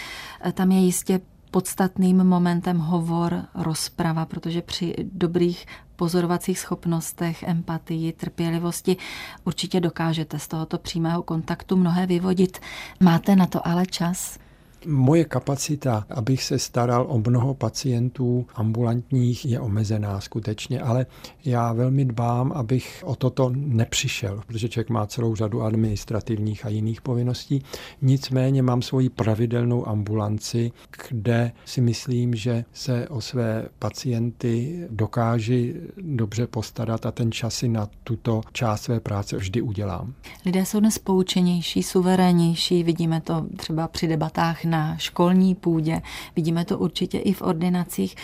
tam 0.55 0.73
je 0.73 0.81
jistě 0.81 1.21
podstatným 1.55 2.25
momentem 2.25 2.79
hovor, 2.79 3.45
rozprava, 3.55 4.27
protože 4.27 4.63
při 4.63 4.95
dobrých 5.03 5.67
pozorovacích 5.97 6.59
schopnostech, 6.59 7.43
empatii, 7.43 8.13
trpělivosti 8.13 8.97
určitě 9.45 9.81
dokážete 9.81 10.39
z 10.39 10.49
tohoto 10.49 10.79
přímého 10.79 11.23
kontaktu 11.23 11.77
mnohé 11.77 12.07
vyvodit. 12.07 12.59
Máte 13.01 13.37
na 13.37 13.47
to 13.47 13.67
ale 13.67 13.87
čas? 13.87 14.39
Moje 14.87 15.25
kapacita, 15.25 16.07
abych 16.11 16.43
se 16.43 16.59
staral 16.59 17.07
o 17.09 17.19
mnoho 17.19 17.55
pacientů 17.55 18.47
ambulantních, 18.55 19.47
je 19.47 19.61
omezená 19.61 20.21
skutečně, 20.21 20.81
ale 20.81 21.07
já 21.45 21.73
velmi 21.73 22.05
dbám, 22.05 22.53
abych 22.53 23.03
o 23.07 23.17
toto 23.17 23.51
nepřišel, 23.55 24.41
protože 24.47 24.69
člověk 24.69 24.91
má 24.91 25.07
celou 25.07 25.35
řadu 25.35 25.63
administrativních 25.63 26.67
a 26.67 26.69
jiných 26.69 27.01
povinností. 27.01 27.63
Nicméně 28.03 28.63
mám 28.63 28.83
svoji 28.83 29.09
pravidelnou 29.09 29.89
ambulanci, 29.89 30.73
kde 31.09 31.53
si 31.65 31.81
myslím, 31.81 32.35
že 32.35 32.65
se 32.73 33.09
o 33.09 33.21
své 33.21 33.69
pacienty 33.79 34.87
dokáži 34.91 35.75
dobře 35.97 36.47
postarat 36.47 37.07
a 37.07 37.11
ten 37.11 37.33
čas 37.33 37.55
si 37.55 37.69
na 37.69 37.89
tuto 38.05 38.41
část 38.53 38.83
své 38.83 39.01
práce 39.01 39.37
vždy 39.37 39.61
udělám. 39.63 40.15
Lidé 40.47 40.67
jsou 40.67 40.81
dnes 40.81 40.99
poučenější, 40.99 41.83
suverénnější, 41.83 42.83
vidíme 42.83 43.21
to 43.21 43.47
třeba 43.57 43.89
při 43.89 44.07
debatách 44.07 44.65
na 44.65 44.74
školní 44.99 45.55
půdě, 45.55 46.03
vidíme 46.37 46.65
to 46.65 46.79
určitě 46.79 47.19
i 47.19 47.33
v 47.33 47.43
ordinacích. 47.43 48.17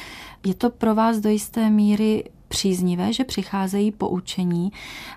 Je 0.46 0.54
to 0.54 0.70
pro 0.70 0.94
vás 0.94 1.18
do 1.18 1.30
jisté 1.30 1.70
míry 1.70 2.24
příznivé, 2.48 3.12
že 3.12 3.24
přicházejí 3.24 3.92
poučení, 3.92 4.72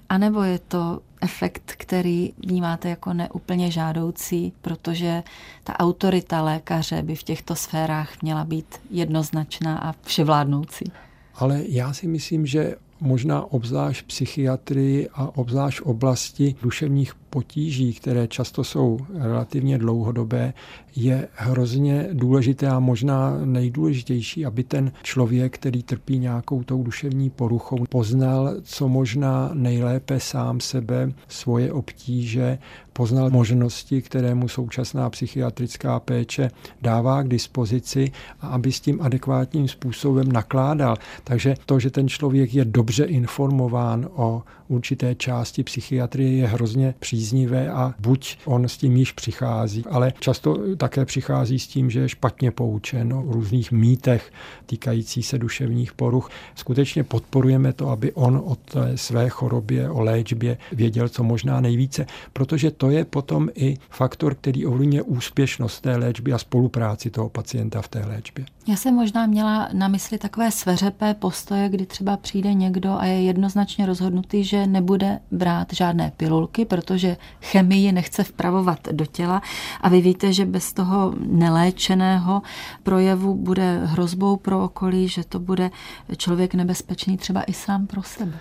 anebo 0.10 0.42
je 0.44 0.60
to 0.60 1.00
efekt, 1.22 1.74
který 1.78 2.34
vnímáte 2.46 2.90
jako 2.90 3.14
neúplně 3.14 3.72
žádoucí, 3.72 4.54
protože 4.62 5.24
ta 5.64 5.80
autorita 5.80 6.42
lékaře 6.42 7.02
by 7.02 7.16
v 7.16 7.24
těchto 7.24 7.56
sférách 7.56 8.22
měla 8.22 8.44
být 8.44 8.82
jednoznačná 8.90 9.78
a 9.78 9.94
vševládnoucí? 10.02 10.86
Ale 11.36 11.64
já 11.68 11.94
si 11.94 12.08
myslím, 12.08 12.46
že 12.46 12.76
možná 13.02 13.52
obzvlášť 13.52 14.06
psychiatrii 14.06 15.10
a 15.14 15.38
obzvlášť 15.38 15.82
oblasti 15.82 16.56
duševních 16.62 17.16
potíží, 17.30 17.94
které 17.94 18.28
často 18.28 18.64
jsou 18.64 19.00
relativně 19.14 19.78
dlouhodobé, 19.78 20.54
je 20.96 21.28
hrozně 21.34 22.08
důležité 22.14 22.68
a 22.68 22.80
možná 22.80 23.38
nejdůležitější, 23.46 24.46
aby 24.46 24.64
ten 24.64 24.92
člověk, 25.04 25.54
který 25.56 25.84
trpí 25.84 26.20
nějakou 26.20 26.64
tou 26.64 26.84
duševní 26.84 27.30
poruchou, 27.30 27.86
poznal 27.90 28.54
co 28.64 28.88
možná 28.88 29.50
nejlépe 29.54 30.20
sám 30.20 30.60
sebe, 30.60 31.12
svoje 31.28 31.74
obtíže, 31.74 32.58
poznal 32.94 33.30
možnosti, 33.30 34.02
které 34.02 34.36
mu 34.36 34.48
současná 34.48 35.10
psychiatrická 35.10 36.00
péče 36.00 36.52
dává 36.82 37.24
k 37.24 37.28
dispozici 37.28 38.12
a 38.42 38.48
aby 38.48 38.72
s 38.72 38.80
tím 38.80 39.02
adekvátním 39.02 39.68
způsobem 39.68 40.32
nakládal. 40.32 40.96
Takže 41.24 41.56
to, 41.66 41.80
že 41.80 41.90
ten 41.90 42.08
člověk 42.10 42.54
je 42.54 42.66
dobře 42.66 43.04
informován 43.04 44.10
o 44.16 44.44
určité 44.74 45.16
části 45.16 45.64
psychiatrie, 45.64 46.32
je 46.32 46.48
hrozně 46.48 46.94
příznivé 47.00 47.70
a 47.70 47.94
buď 48.00 48.38
on 48.46 48.68
s 48.68 48.78
tím 48.78 48.98
již 48.98 49.12
přichází, 49.12 49.84
ale 49.90 50.14
často 50.20 50.76
také 50.78 51.06
přichází 51.06 51.60
s 51.60 51.68
tím, 51.68 51.90
že 51.90 52.00
je 52.00 52.10
špatně 52.10 52.52
poučen 52.52 53.14
o 53.14 53.24
různých 53.28 53.72
mýtech 53.72 54.32
týkající 54.66 55.24
se 55.24 55.38
duševních 55.38 55.94
poruch. 55.94 56.30
Skutečně 56.56 57.04
podporujeme 57.04 57.74
to, 57.74 57.90
aby 57.90 58.14
on 58.14 58.42
o 58.46 58.56
té 58.56 58.98
své 58.98 59.30
chorobě, 59.30 59.90
o 59.90 60.02
léčbě 60.02 60.58
věděl 60.72 61.10
co 61.10 61.24
možná 61.24 61.62
nejvíce, 61.62 62.06
protože 62.34 62.72
to 62.72 62.90
je 62.90 63.06
potom 63.06 63.50
i 63.56 63.78
faktor, 63.90 64.36
který 64.36 64.66
ovlivňuje 64.66 65.02
úspěšnost 65.02 65.82
té 65.82 65.96
léčby 65.96 66.34
a 66.34 66.38
spolupráci 66.38 67.10
toho 67.10 67.30
pacienta 67.30 67.82
v 67.82 67.88
té 67.88 68.06
léčbě. 68.06 68.46
Já 68.68 68.76
jsem 68.76 68.94
možná 68.96 69.26
měla 69.26 69.70
na 69.74 69.88
mysli 69.88 70.18
takové 70.18 70.52
sveřepé 70.52 71.14
postoje, 71.14 71.70
kdy 71.70 71.86
třeba 71.86 72.18
přijde 72.18 72.54
někdo 72.54 72.92
a 72.92 73.06
je 73.06 73.22
jednoznačně 73.22 73.86
rozhodnutý, 73.86 74.44
že 74.44 74.63
nebude 74.68 75.20
brát 75.32 75.74
žádné 75.74 76.12
pilulky, 76.18 76.66
protože 76.66 77.18
chemii 77.42 77.92
nechce 77.92 78.24
vpravovat 78.24 78.80
do 78.92 79.06
těla 79.06 79.42
a 79.82 79.90
vy 79.90 80.02
víte, 80.02 80.34
že 80.34 80.46
bez 80.46 80.74
toho 80.74 81.14
neléčeného 81.26 82.42
projevu 82.84 83.36
bude 83.36 83.86
hrozbou 83.86 84.38
pro 84.38 84.64
okolí, 84.64 85.08
že 85.08 85.24
to 85.24 85.40
bude 85.40 85.72
člověk 86.18 86.54
nebezpečný 86.54 87.18
třeba 87.18 87.44
i 87.44 87.54
sám 87.54 87.88
pro 87.88 88.04
sebe. 88.04 88.40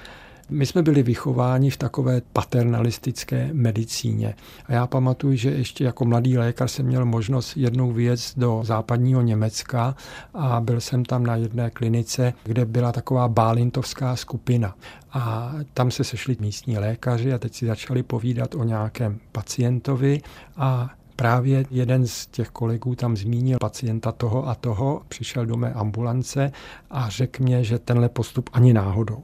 My 0.51 0.67
jsme 0.67 0.83
byli 0.83 1.03
vychováni 1.03 1.71
v 1.71 1.77
takové 1.77 2.23
paternalistické 2.33 3.51
medicíně. 3.53 4.35
A 4.67 4.73
já 4.73 4.87
pamatuju, 4.87 5.37
že 5.37 5.51
ještě 5.51 5.85
jako 5.85 6.05
mladý 6.05 6.39
lékař 6.39 6.71
jsem 6.71 6.87
měl 6.87 7.05
možnost 7.05 7.57
jednou 7.57 7.93
věc 7.93 8.35
do 8.37 8.63
západního 8.65 9.23
Německa 9.23 9.97
a 10.35 10.61
byl 10.61 10.81
jsem 10.81 11.05
tam 11.05 11.27
na 11.27 11.37
jedné 11.37 11.71
klinice, 11.71 12.33
kde 12.45 12.65
byla 12.65 12.93
taková 12.93 13.29
bálintovská 13.29 14.17
skupina. 14.17 14.75
A 15.13 15.53
tam 15.75 15.91
se 15.91 16.05
sešli 16.05 16.37
místní 16.41 16.79
lékaři 16.79 17.33
a 17.33 17.39
teď 17.39 17.55
si 17.55 17.67
začali 17.67 18.03
povídat 18.03 18.55
o 18.55 18.65
nějakém 18.65 19.19
pacientovi 19.33 20.21
a 20.57 20.91
Právě 21.17 21.65
jeden 21.71 22.07
z 22.07 22.27
těch 22.27 22.49
kolegů 22.49 22.95
tam 22.95 23.17
zmínil 23.17 23.59
pacienta 23.61 24.13
toho 24.13 24.49
a 24.49 24.55
toho, 24.55 25.03
přišel 25.09 25.47
do 25.47 25.57
mé 25.57 25.73
ambulance 25.73 26.53
a 26.91 27.09
řekl 27.09 27.43
mě, 27.43 27.65
že 27.65 27.79
tenhle 27.79 28.09
postup 28.09 28.51
ani 28.53 28.73
náhodou. 28.73 29.23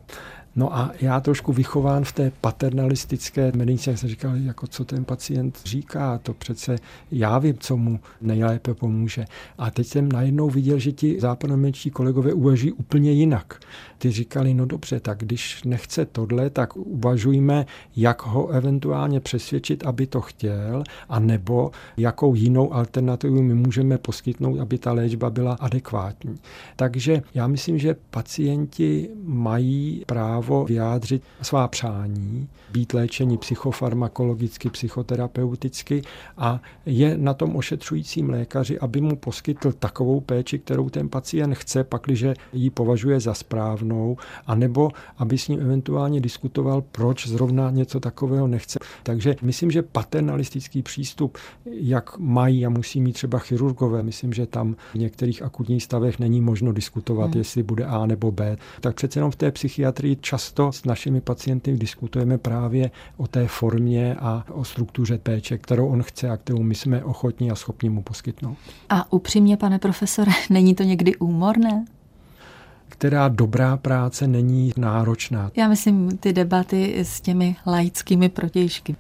No 0.59 0.77
a 0.77 0.91
já 1.01 1.21
trošku 1.21 1.53
vychován 1.53 2.05
v 2.05 2.13
té 2.13 2.33
paternalistické 2.41 3.53
medicíně, 3.57 3.97
jsem 3.97 4.09
říkal, 4.09 4.37
jako 4.37 4.67
co 4.67 4.85
ten 4.85 5.05
pacient 5.05 5.59
říká, 5.65 6.19
to 6.19 6.35
přece 6.35 6.77
já 7.11 7.39
vím, 7.39 7.55
co 7.59 7.77
mu 7.77 8.01
nejlépe 8.21 8.75
pomůže. 8.75 9.25
A 9.59 9.71
teď 9.71 9.87
jsem 9.87 10.13
najednou 10.13 10.51
viděl, 10.51 10.79
že 10.79 10.93
ti 10.93 11.21
západoměčtí 11.21 11.91
kolegové 11.91 12.33
uvažují 12.33 12.73
úplně 12.73 13.13
jinak. 13.13 13.61
Ty 13.99 14.11
říkali, 14.11 14.55
no 14.55 14.67
dobře, 14.67 15.01
tak 15.01 15.19
když 15.19 15.63
nechce 15.65 16.07
tohle, 16.07 16.51
tak 16.51 16.77
uvažujme, 16.77 17.67
jak 17.97 18.27
ho 18.27 18.49
eventuálně 18.49 19.21
přesvědčit, 19.21 19.87
aby 19.87 20.07
to 20.07 20.21
chtěl, 20.21 20.85
a 21.09 21.19
nebo 21.19 21.71
jakou 21.97 22.35
jinou 22.35 22.75
alternativu 22.75 23.43
my 23.43 23.55
můžeme 23.55 23.99
poskytnout, 23.99 24.61
aby 24.61 24.79
ta 24.79 24.93
léčba 24.93 25.31
byla 25.31 25.53
adekvátní. 25.53 26.35
Takže 26.77 27.23
já 27.35 27.47
myslím, 27.47 27.79
že 27.79 27.97
pacienti 28.11 29.11
mají 29.25 30.03
právo 30.07 30.48
právo 30.49 30.65
vyjádřit 30.65 31.23
svá 31.43 31.69
přání, 31.69 32.49
být 32.73 32.93
léčení 32.93 33.39
psychofarmakologicky, 33.39 34.71
psychoterapeuticky 34.71 36.03
a 36.37 36.61
je 36.87 37.19
na 37.19 37.35
tom 37.35 37.57
ošetřujícím 37.57 38.31
lékaři, 38.31 38.79
aby 38.79 39.01
mu 39.01 39.17
poskytl 39.17 39.73
takovou 39.73 40.21
péči, 40.21 40.59
kterou 40.59 40.89
ten 40.89 41.09
pacient 41.09 41.55
chce, 41.55 41.85
pakliže 41.85 42.35
ji 42.53 42.71
považuje 42.71 43.21
za 43.21 43.35
správnou, 43.35 44.17
anebo 44.47 44.91
aby 45.19 45.39
s 45.39 45.49
ním 45.49 45.61
eventuálně 45.61 46.21
diskutoval, 46.21 46.83
proč 46.93 47.29
zrovna 47.29 47.71
něco 47.71 48.01
takového 48.01 48.47
nechce. 48.47 48.79
Takže 49.03 49.37
myslím, 49.43 49.71
že 49.71 49.83
paternalistický 49.83 50.83
přístup, 50.83 51.39
jak 51.65 52.19
mají 52.19 52.67
a 52.67 52.69
musí 52.69 53.01
mít 53.01 53.13
třeba 53.13 53.39
chirurgové, 53.39 54.03
myslím, 54.03 54.33
že 54.33 54.47
tam 54.47 54.77
v 54.95 54.99
některých 54.99 55.43
akutních 55.43 55.83
stavech 55.83 56.19
není 56.19 56.41
možno 56.41 56.73
diskutovat, 56.73 57.31
hmm. 57.31 57.39
jestli 57.39 57.63
bude 57.63 57.85
A 57.85 58.07
nebo 58.07 58.33
B, 58.33 58.57
tak 58.81 58.97
přece 58.97 59.19
jenom 59.19 59.31
v 59.31 59.37
té 59.37 59.51
psychiatrii 59.51 60.17
často 60.29 60.73
s 60.73 60.85
našimi 60.85 61.21
pacienty 61.21 61.77
diskutujeme 61.77 62.39
právě 62.39 62.91
o 63.17 63.27
té 63.27 63.47
formě 63.47 64.15
a 64.15 64.45
o 64.53 64.65
struktuře 64.65 65.19
péče, 65.19 65.59
kterou 65.59 65.89
on 65.89 66.03
chce 66.03 66.31
a 66.31 66.37
kterou 66.37 66.63
my 66.63 66.75
jsme 66.75 67.05
ochotní 67.05 67.51
a 67.51 67.55
schopni 67.55 67.89
mu 67.89 68.03
poskytnout. 68.03 68.57
A 68.89 69.13
upřímně, 69.13 69.57
pane 69.57 69.79
profesore, 69.79 70.33
není 70.51 70.75
to 70.75 70.83
někdy 70.83 71.17
úmorné? 71.17 71.85
která 72.89 73.29
dobrá 73.29 73.77
práce 73.77 74.27
není 74.27 74.73
náročná. 74.77 75.51
Já 75.57 75.69
myslím 75.69 76.19
ty 76.19 76.33
debaty 76.33 76.99
s 76.99 77.21
těmi 77.21 77.57
laickými 77.67 78.29
protějšky. 78.29 78.97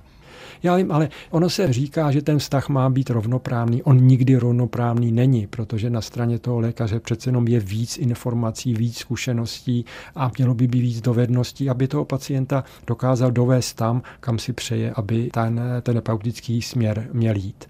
Já 0.63 0.77
vím, 0.77 0.93
ale 0.93 1.09
ono 1.31 1.51
se 1.51 1.73
říká, 1.73 2.11
že 2.11 2.23
ten 2.23 2.39
vztah 2.39 2.69
má 2.69 2.91
být 2.91 3.11
rovnoprávný. 3.11 3.83
On 3.83 4.07
nikdy 4.07 4.37
rovnoprávný 4.37 5.13
není, 5.13 5.47
protože 5.47 5.91
na 5.91 6.01
straně 6.01 6.39
toho 6.39 6.61
lékaře 6.61 7.01
přece 7.01 7.29
jenom 7.29 7.49
je 7.49 7.61
víc 7.61 7.99
informací, 7.99 8.75
víc 8.75 8.99
zkušeností 8.99 9.85
a 10.15 10.31
mělo 10.39 10.55
by 10.55 10.67
být 10.67 10.81
víc 10.81 11.01
dovedností, 11.01 11.71
aby 11.71 11.89
toho 11.89 12.05
pacienta 12.05 12.65
dokázal 12.87 13.31
dovést 13.31 13.77
tam, 13.77 14.03
kam 14.21 14.39
si 14.39 14.53
přeje, 14.53 14.93
aby 14.95 15.31
ten 15.33 15.61
terapeutický 15.83 16.63
směr 16.63 17.09
měl 17.13 17.37
jít. 17.37 17.65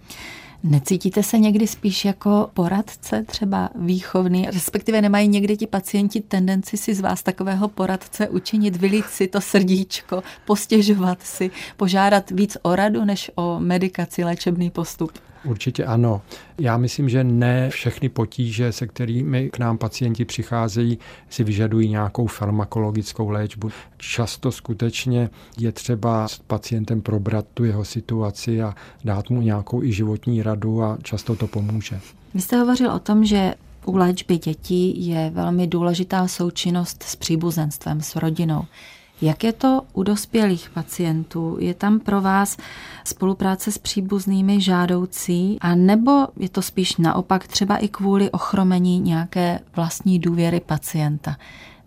Necítíte 0.63 1.23
se 1.23 1.39
někdy 1.39 1.67
spíš 1.67 2.05
jako 2.05 2.51
poradce, 2.55 3.25
třeba 3.25 3.71
výchovný, 3.75 4.47
respektive 4.47 5.03
nemají 5.03 5.29
někdy 5.29 5.57
ti 5.57 5.67
pacienti 5.67 6.21
tendenci 6.21 6.77
si 6.77 6.95
z 6.95 7.01
vás 7.01 7.23
takového 7.23 7.69
poradce 7.69 8.29
učinit, 8.29 8.77
vylít 8.77 9.07
si 9.07 9.27
to 9.27 9.41
srdíčko, 9.41 10.23
postěžovat 10.47 11.23
si, 11.23 11.51
požádat 11.77 12.31
víc 12.31 12.57
o 12.63 12.77
radu 12.77 13.05
než 13.05 13.31
o 13.35 13.61
medikaci, 13.61 14.25
léčebný 14.25 14.71
postup? 14.71 15.13
Určitě 15.45 15.85
ano. 15.85 16.23
Já 16.59 16.77
myslím, 16.77 17.09
že 17.09 17.25
ne 17.25 17.71
všechny 17.71 18.09
potíže, 18.09 18.73
se 18.73 18.87
kterými 18.87 19.51
k 19.51 19.59
nám 19.59 19.79
pacienti 19.79 20.25
přicházejí, 20.25 20.99
si 21.31 21.45
vyžadují 21.45 21.89
nějakou 21.89 22.27
farmakologickou 22.27 23.29
léčbu. 23.29 23.71
Často 23.97 24.53
skutečně 24.53 25.31
je 25.59 25.73
třeba 25.73 26.29
s 26.29 26.39
pacientem 26.39 27.01
probrat 27.01 27.47
tu 27.55 27.65
jeho 27.65 27.85
situaci 27.85 28.63
a 28.63 28.75
dát 29.05 29.31
mu 29.31 29.41
nějakou 29.41 29.83
i 29.83 29.93
životní 29.93 30.43
radu 30.43 30.83
a 30.83 30.99
často 31.03 31.37
to 31.37 31.47
pomůže. 31.47 32.01
Vy 32.35 32.41
jste 32.41 32.57
hovořil 32.57 32.91
o 32.91 32.99
tom, 32.99 33.25
že 33.25 33.55
u 33.87 33.97
léčby 33.97 34.39
dětí 34.39 35.07
je 35.07 35.31
velmi 35.31 35.67
důležitá 35.67 36.29
součinnost 36.29 37.03
s 37.03 37.17
příbuzenstvem, 37.17 38.01
s 38.01 38.17
rodinou. 38.17 38.65
Jak 39.23 39.45
je 39.45 39.53
to 39.53 39.83
u 39.99 40.03
dospělých 40.03 40.71
pacientů? 40.71 41.57
Je 41.61 41.75
tam 41.75 42.01
pro 42.01 42.21
vás 42.21 42.57
spolupráce 43.05 43.73
s 43.73 43.79
příbuznými 43.79 44.61
žádoucí, 44.61 45.59
a 45.61 45.75
nebo 45.75 46.27
je 46.37 46.49
to 46.49 46.63
spíš 46.63 46.97
naopak 46.97 47.47
třeba 47.47 47.77
i 47.77 47.89
kvůli 47.89 48.31
ochromení 48.31 49.01
nějaké 49.01 49.61
vlastní 49.77 50.19
důvěry 50.19 50.61
pacienta? 50.61 51.37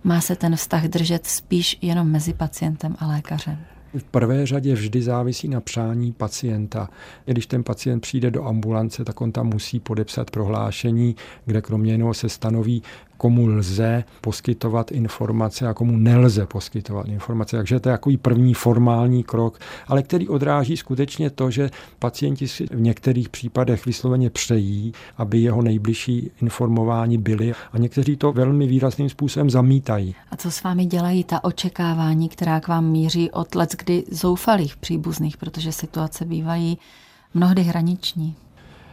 Má 0.04 0.22
se 0.22 0.36
ten 0.36 0.56
vztah 0.56 0.84
držet 0.84 1.28
spíš 1.28 1.78
jenom 1.82 2.12
mezi 2.12 2.34
pacientem 2.34 2.96
a 3.00 3.08
lékařem? 3.08 3.58
V 3.98 4.04
prvé 4.04 4.46
řadě 4.46 4.74
vždy 4.74 5.02
závisí 5.02 5.48
na 5.48 5.62
přání 5.62 6.12
pacienta. 6.12 6.90
Když 7.26 7.46
ten 7.46 7.64
pacient 7.64 8.00
přijde 8.00 8.32
do 8.32 8.46
ambulance, 8.46 9.06
tak 9.06 9.22
on 9.22 9.32
tam 9.32 9.48
musí 9.48 9.80
podepsat 9.80 10.32
prohlášení, 10.32 11.16
kde 11.46 11.62
kromě 11.62 11.92
jiného 11.92 12.14
se 12.14 12.30
stanoví, 12.30 12.84
komu 13.22 13.48
lze 13.48 14.04
poskytovat 14.22 14.92
informace 14.92 15.68
a 15.68 15.74
komu 15.74 15.98
nelze 15.98 16.46
poskytovat 16.46 17.08
informace. 17.08 17.58
Takže 17.58 17.80
to 17.80 17.90
je 17.90 17.94
takový 17.94 18.18
první 18.18 18.54
formální 18.54 19.24
krok, 19.24 19.60
ale 19.88 20.04
který 20.04 20.30
odráží 20.30 20.78
skutečně 20.78 21.30
to, 21.30 21.52
že 21.52 21.70
pacienti 22.00 22.48
si 22.48 22.66
v 22.66 22.82
některých 22.82 23.30
případech 23.30 23.86
vysloveně 23.86 24.30
přejí, 24.30 24.94
aby 25.18 25.40
jeho 25.40 25.62
nejbližší 25.62 26.32
informování 26.42 27.18
byli 27.18 27.54
a 27.74 27.78
někteří 27.78 28.18
to 28.18 28.32
velmi 28.32 28.68
výrazným 28.68 29.10
způsobem 29.10 29.50
zamítají. 29.50 30.16
A 30.32 30.38
co 30.38 30.52
s 30.52 30.64
vámi 30.64 30.86
dělají 30.86 31.24
ta 31.24 31.44
očekávání, 31.44 32.30
která 32.30 32.60
k 32.60 32.68
vám 32.68 32.86
míří 32.86 33.32
od 33.32 33.56
let, 33.56 33.76
kdy 33.84 34.04
zoufalých 34.12 34.78
příbuzných, 34.78 35.38
protože 35.38 35.72
situace 35.72 36.26
bývají 36.26 36.78
mnohdy 37.34 37.64
hraniční? 37.64 38.36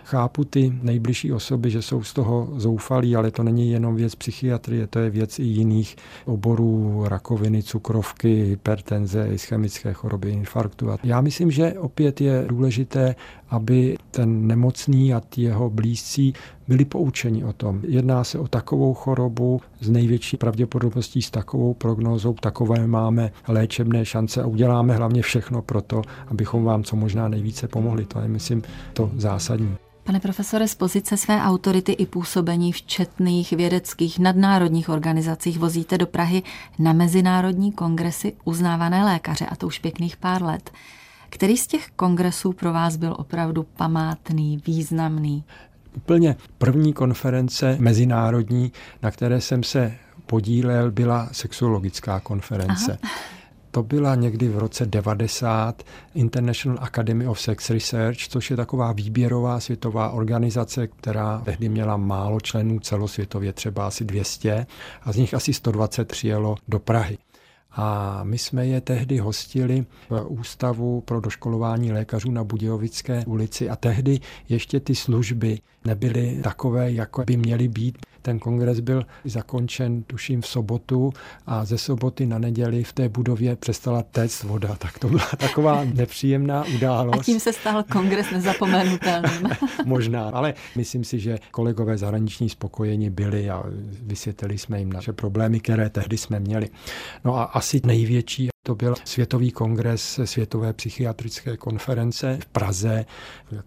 Chápu 0.09 0.45
ty 0.45 0.73
nejbližší 0.83 1.33
osoby, 1.33 1.71
že 1.71 1.83
jsou 1.83 2.03
z 2.03 2.13
toho 2.13 2.49
zoufalí, 2.57 3.17
ale 3.17 3.31
to 3.31 3.43
není 3.43 3.71
jenom 3.71 3.97
věc 3.97 4.15
psychiatrie, 4.15 4.87
to 4.87 4.99
je 4.99 5.11
věc 5.11 5.39
i 5.39 5.43
jiných 5.43 5.97
oborů, 6.25 7.05
rakoviny, 7.09 7.63
cukrovky, 7.63 8.45
hypertenze, 8.45 9.29
ischemické 9.29 9.93
choroby, 9.93 10.31
infarktu. 10.31 10.89
Já 11.05 11.21
myslím, 11.21 11.51
že 11.51 11.73
opět 11.79 12.21
je 12.21 12.45
důležité, 12.49 13.15
aby 13.51 13.99
ten 14.11 14.47
nemocný 14.47 15.15
a 15.15 15.23
jeho 15.37 15.71
blízcí 15.71 16.35
byli 16.69 16.85
poučeni 16.85 17.45
o 17.45 17.53
tom. 17.53 17.81
Jedná 17.89 18.25
se 18.25 18.39
o 18.39 18.49
takovou 18.49 18.95
chorobu 18.95 19.61
s 19.81 19.91
největší 19.91 20.37
pravděpodobností, 20.37 21.23
s 21.23 21.31
takovou 21.31 21.75
prognózou, 21.75 22.35
takové 22.35 22.87
máme 22.87 23.33
léčebné 23.49 24.05
šance 24.05 24.43
a 24.43 24.47
uděláme 24.47 24.97
hlavně 24.97 25.23
všechno 25.23 25.63
pro 25.63 25.83
to, 25.83 26.03
abychom 26.27 26.65
vám 26.65 26.85
co 26.85 26.97
možná 26.97 27.29
nejvíce 27.29 27.69
pomohli. 27.69 28.05
To 28.05 28.21
je, 28.21 28.29
myslím, 28.29 28.63
to 28.93 29.11
zásadní. 29.17 29.77
Pane 30.09 30.21
profesore, 30.21 30.69
z 30.69 30.75
pozice 30.75 31.17
své 31.17 31.43
autority 31.43 31.93
i 31.93 32.07
působení 32.07 32.73
v 32.73 32.83
četných 32.83 33.53
vědeckých 33.53 34.19
nadnárodních 34.19 34.89
organizacích 34.89 35.59
vozíte 35.59 35.99
do 35.99 36.07
Prahy 36.07 36.43
na 36.79 36.93
mezinárodní 36.93 37.73
kongresy 37.73 38.33
uznávané 38.45 39.05
lékaře, 39.05 39.47
a 39.47 39.57
to 39.57 39.67
už 39.67 39.79
pěkných 39.79 40.17
pár 40.17 40.43
let. 40.43 40.71
Který 41.31 41.57
z 41.57 41.67
těch 41.67 41.91
kongresů 41.97 42.53
pro 42.53 42.73
vás 42.73 42.97
byl 42.97 43.15
opravdu 43.19 43.63
památný, 43.63 44.63
významný? 44.67 45.45
Úplně 45.97 46.37
první 46.59 46.93
konference 46.93 47.77
mezinárodní, 47.81 48.73
na 49.03 49.11
které 49.11 49.41
jsem 49.41 49.63
se 49.63 49.95
podílel, 50.27 50.91
byla 50.91 51.29
sexuologická 51.33 52.21
konference. 52.21 52.99
Aha. 53.03 53.13
To 53.71 53.83
byla 53.83 54.15
někdy 54.15 54.49
v 54.49 54.59
roce 54.59 54.87
90 54.87 55.83
International 56.15 56.79
Academy 56.85 57.27
of 57.27 57.41
Sex 57.41 57.71
Research, 57.71 58.19
což 58.19 58.51
je 58.51 58.57
taková 58.57 58.93
výběrová 58.93 59.61
světová 59.61 60.11
organizace, 60.11 60.87
která 60.87 61.43
tehdy 61.45 61.69
měla 61.69 61.97
málo 61.97 62.41
členů 62.41 62.81
celosvětově, 62.81 63.53
třeba 63.53 63.87
asi 63.87 64.05
200, 64.05 64.67
a 65.03 65.13
z 65.13 65.17
nich 65.17 65.35
asi 65.35 65.53
120 65.53 66.09
přijelo 66.09 66.57
do 66.69 66.79
Prahy. 66.79 67.19
A 67.71 68.21
my 68.25 68.39
jsme 68.39 68.67
je 68.67 68.81
tehdy 68.81 69.19
hostili 69.19 69.87
v 70.11 70.27
Ústavu 70.29 71.01
pro 71.01 71.21
doškolování 71.21 71.93
lékařů 71.93 72.31
na 72.31 72.45
Budějovické 72.45 73.25
ulici 73.27 73.71
a 73.71 73.77
tehdy 73.77 74.21
ještě 74.49 74.81
ty 74.81 74.95
služby 74.95 75.59
nebyly 75.85 76.41
takové, 76.43 76.93
jako 76.93 77.25
by 77.25 77.37
měly 77.37 77.69
být. 77.69 77.99
Ten 78.23 78.39
kongres 78.39 78.81
byl 78.81 79.07
zakončen, 79.25 80.03
tuším, 80.03 80.41
v 80.41 80.47
sobotu 80.47 81.13
a 81.47 81.65
ze 81.65 81.79
soboty 81.79 82.27
na 82.27 82.39
neděli 82.39 82.85
v 82.85 82.93
té 82.93 83.09
budově 83.09 83.57
přestala 83.57 84.03
téct 84.03 84.43
voda. 84.43 84.77
Tak 84.79 84.99
to 84.99 85.09
byla 85.09 85.29
taková 85.39 85.85
nepříjemná 85.85 86.65
událost. 86.77 87.21
A 87.21 87.23
tím 87.23 87.41
se 87.41 87.53
stal 87.53 87.83
kongres 87.83 88.31
nezapomenutelným. 88.31 89.49
Možná, 89.85 90.29
ale 90.29 90.55
myslím 90.77 91.05
si, 91.05 91.19
že 91.19 91.39
kolegové 91.51 91.99
zahraniční 91.99 92.49
spokojeni 92.49 93.11
byli 93.11 93.51
a 93.51 93.63
vysvětlili 94.03 94.59
jsme 94.59 94.79
jim 94.79 94.93
naše 94.93 95.13
problémy, 95.13 95.61
které 95.61 95.91
tehdy 95.91 96.17
jsme 96.17 96.41
měli. 96.41 96.69
No 97.25 97.37
a 97.37 97.45
asi 97.45 97.81
největší 97.87 98.49
to 98.69 98.75
byl 98.75 98.95
Světový 99.05 99.51
kongres 99.51 100.21
Světové 100.25 100.73
psychiatrické 100.73 101.57
konference 101.57 102.39
v 102.43 102.47
Praze. 102.47 103.05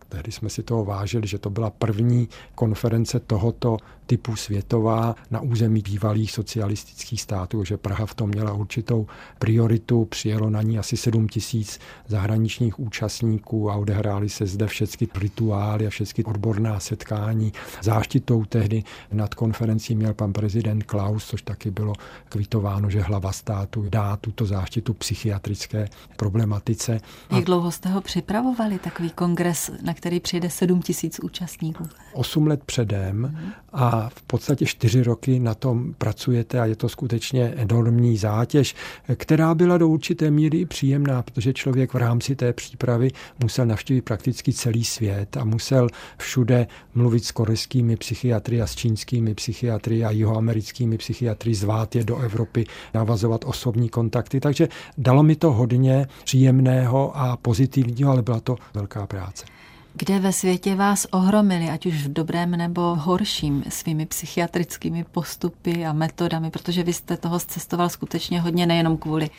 Tehdy 0.09 0.31
jsme 0.31 0.49
si 0.49 0.63
toho 0.63 0.85
vážili, 0.85 1.27
že 1.27 1.39
to 1.39 1.49
byla 1.49 1.69
první 1.69 2.29
konference 2.55 3.19
tohoto 3.19 3.77
typu 4.11 4.35
světová 4.35 5.15
na 5.31 5.39
území 5.39 5.81
bývalých 5.81 6.31
socialistických 6.31 7.21
států, 7.21 7.63
že 7.63 7.77
Praha 7.77 8.05
v 8.05 8.15
tom 8.15 8.29
měla 8.29 8.53
určitou 8.53 9.07
prioritu, 9.39 10.05
přijelo 10.05 10.49
na 10.49 10.61
ní 10.61 10.79
asi 10.79 10.97
7 10.97 11.27
tisíc 11.27 11.79
zahraničních 12.07 12.79
účastníků 12.79 13.71
a 13.71 13.75
odehrály 13.75 14.29
se 14.29 14.45
zde 14.45 14.67
všechny 14.67 15.07
rituály 15.15 15.87
a 15.87 15.89
všechny 15.89 16.23
odborná 16.23 16.79
setkání. 16.79 17.53
Záštitou 17.81 18.45
tehdy 18.45 18.83
nad 19.11 19.35
konferencí 19.35 19.95
měl 19.95 20.13
pan 20.13 20.33
prezident 20.33 20.83
Klaus, 20.83 21.25
což 21.25 21.41
taky 21.41 21.71
bylo 21.71 21.93
kvitováno, 22.29 22.89
že 22.89 23.01
hlava 23.01 23.31
státu 23.31 23.85
dá 23.89 24.17
tuto 24.17 24.45
záštitu 24.45 24.90
psychiatrické 24.93 25.89
problematice. 26.15 26.99
Jak 27.31 27.43
dlouho 27.43 27.71
jste 27.71 27.89
ho 27.89 28.01
připravovali, 28.01 28.79
takový 28.79 29.09
kongres, 29.09 29.71
na 29.83 29.93
který 29.93 30.19
přijde 30.19 30.49
7 30.49 30.81
tisíc 30.81 31.19
účastníků? 31.19 31.83
8 32.13 32.47
let 32.47 32.63
předem 32.63 33.37
a 33.73 34.09
v 34.09 34.21
podstatě 34.21 34.65
čtyři 34.65 35.03
roky 35.03 35.39
na 35.39 35.55
tom 35.55 35.93
pracujete 35.93 36.59
a 36.59 36.65
je 36.65 36.75
to 36.75 36.89
skutečně 36.89 37.43
enormní 37.43 38.17
zátěž, 38.17 38.75
která 39.15 39.55
byla 39.55 39.77
do 39.77 39.87
určité 39.87 40.31
míry 40.31 40.65
příjemná, 40.65 41.21
protože 41.21 41.53
člověk 41.53 41.93
v 41.93 41.97
rámci 41.97 42.35
té 42.35 42.53
přípravy 42.53 43.11
musel 43.43 43.65
navštívit 43.65 44.01
prakticky 44.01 44.53
celý 44.53 44.83
svět 44.83 45.37
a 45.37 45.43
musel 45.43 45.87
všude 46.17 46.67
mluvit 46.95 47.25
s 47.25 47.31
korejskými 47.31 47.97
psychiatry 47.97 48.61
a 48.61 48.67
s 48.67 48.75
čínskými 48.75 49.35
psychiatry 49.35 50.05
a 50.05 50.11
jihoamerickými 50.11 50.97
psychiatry, 50.97 51.55
zvát 51.55 51.95
je 51.95 52.03
do 52.03 52.17
Evropy, 52.17 52.65
navazovat 52.93 53.45
osobní 53.45 53.89
kontakty. 53.89 54.39
Takže 54.39 54.67
dalo 54.97 55.23
mi 55.23 55.35
to 55.35 55.51
hodně 55.51 56.07
příjemného 56.23 57.17
a 57.17 57.37
pozitivního, 57.37 58.11
ale 58.11 58.21
byla 58.21 58.39
to 58.39 58.55
velká 58.73 59.07
práce. 59.07 59.45
Kde 59.93 60.19
ve 60.19 60.33
světě 60.33 60.75
vás 60.75 61.07
ohromili, 61.11 61.69
ať 61.69 61.85
už 61.85 61.93
v 61.93 62.13
dobrém 62.13 62.51
nebo 62.51 62.95
v 62.95 62.97
horším, 62.97 63.63
svými 63.69 64.05
psychiatrickými 64.05 65.03
postupy 65.03 65.85
a 65.85 65.93
metodami, 65.93 66.51
protože 66.51 66.83
vy 66.83 66.93
jste 66.93 67.17
toho 67.17 67.39
cestoval 67.39 67.89
skutečně 67.89 68.41
hodně 68.41 68.65
nejenom 68.65 68.97
kvůli 68.97 69.29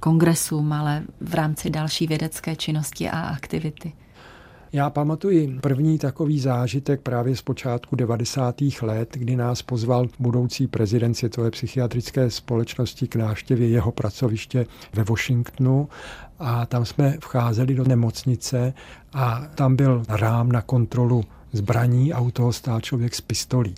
kongresům, 0.00 0.72
ale 0.72 1.02
v 1.20 1.34
rámci 1.34 1.70
další 1.70 2.06
vědecké 2.06 2.56
činnosti 2.56 3.10
a 3.10 3.20
aktivity. 3.20 3.92
Já 4.72 4.90
pamatuji 4.90 5.58
první 5.60 5.98
takový 5.98 6.40
zážitek 6.40 7.00
právě 7.00 7.36
z 7.36 7.42
počátku 7.42 7.96
90. 7.96 8.60
let, 8.82 9.08
kdy 9.12 9.36
nás 9.36 9.62
pozval 9.62 10.08
budoucí 10.18 10.66
prezident 10.66 11.14
Světové 11.14 11.50
psychiatrické 11.50 12.30
společnosti 12.30 13.08
k 13.08 13.16
návštěvě 13.16 13.68
jeho 13.68 13.92
pracoviště 13.92 14.66
ve 14.92 15.04
Washingtonu 15.04 15.88
a 16.38 16.66
tam 16.66 16.84
jsme 16.84 17.16
vcházeli 17.20 17.74
do 17.74 17.84
nemocnice 17.84 18.74
a 19.12 19.46
tam 19.54 19.76
byl 19.76 20.02
rám 20.08 20.52
na 20.52 20.62
kontrolu 20.62 21.24
zbraní 21.52 22.12
a 22.12 22.20
u 22.20 22.30
toho 22.30 22.52
stál 22.52 22.80
člověk 22.80 23.14
s 23.14 23.20
pistolí. 23.20 23.74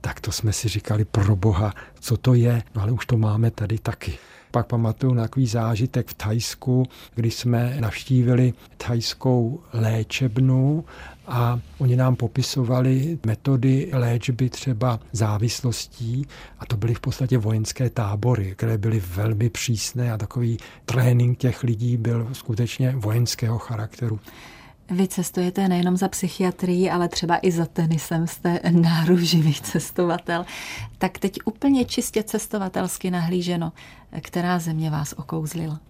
Tak 0.00 0.20
to 0.20 0.32
jsme 0.32 0.52
si 0.52 0.68
říkali, 0.68 1.04
pro 1.04 1.36
boha, 1.36 1.74
co 2.00 2.16
to 2.16 2.34
je, 2.34 2.62
no 2.74 2.82
ale 2.82 2.92
už 2.92 3.06
to 3.06 3.16
máme 3.16 3.50
tady 3.50 3.78
taky. 3.78 4.18
Pak 4.50 4.66
pamatuju 4.66 5.14
na 5.14 5.22
takový 5.22 5.46
zážitek 5.46 6.08
v 6.08 6.14
Thajsku, 6.14 6.86
kdy 7.14 7.30
jsme 7.30 7.76
navštívili 7.80 8.52
thajskou 8.76 9.60
léčebnu 9.72 10.84
a 11.26 11.60
oni 11.78 11.96
nám 11.96 12.16
popisovali 12.16 13.18
metody 13.26 13.90
léčby 13.92 14.50
třeba 14.50 15.00
závislostí 15.12 16.26
a 16.58 16.66
to 16.66 16.76
byly 16.76 16.94
v 16.94 17.00
podstatě 17.00 17.38
vojenské 17.38 17.90
tábory, 17.90 18.52
které 18.56 18.78
byly 18.78 19.02
velmi 19.14 19.50
přísné 19.50 20.12
a 20.12 20.18
takový 20.18 20.58
trénink 20.84 21.38
těch 21.38 21.62
lidí 21.62 21.96
byl 21.96 22.28
skutečně 22.32 22.94
vojenského 22.96 23.58
charakteru. 23.58 24.20
Vy 24.90 25.08
cestujete 25.08 25.68
nejenom 25.68 25.96
za 25.96 26.08
psychiatrií, 26.08 26.90
ale 26.90 27.08
třeba 27.08 27.38
i 27.42 27.50
za 27.50 27.66
tenisem, 27.66 28.26
jste 28.26 28.60
náruživý 28.70 29.54
cestovatel. 29.54 30.44
Tak 30.98 31.18
teď 31.18 31.38
úplně 31.44 31.84
čistě 31.84 32.22
cestovatelsky 32.22 33.10
nahlíženo, 33.10 33.72
která 34.20 34.58
země 34.58 34.90
vás 34.90 35.14
okouzlila? 35.16 35.80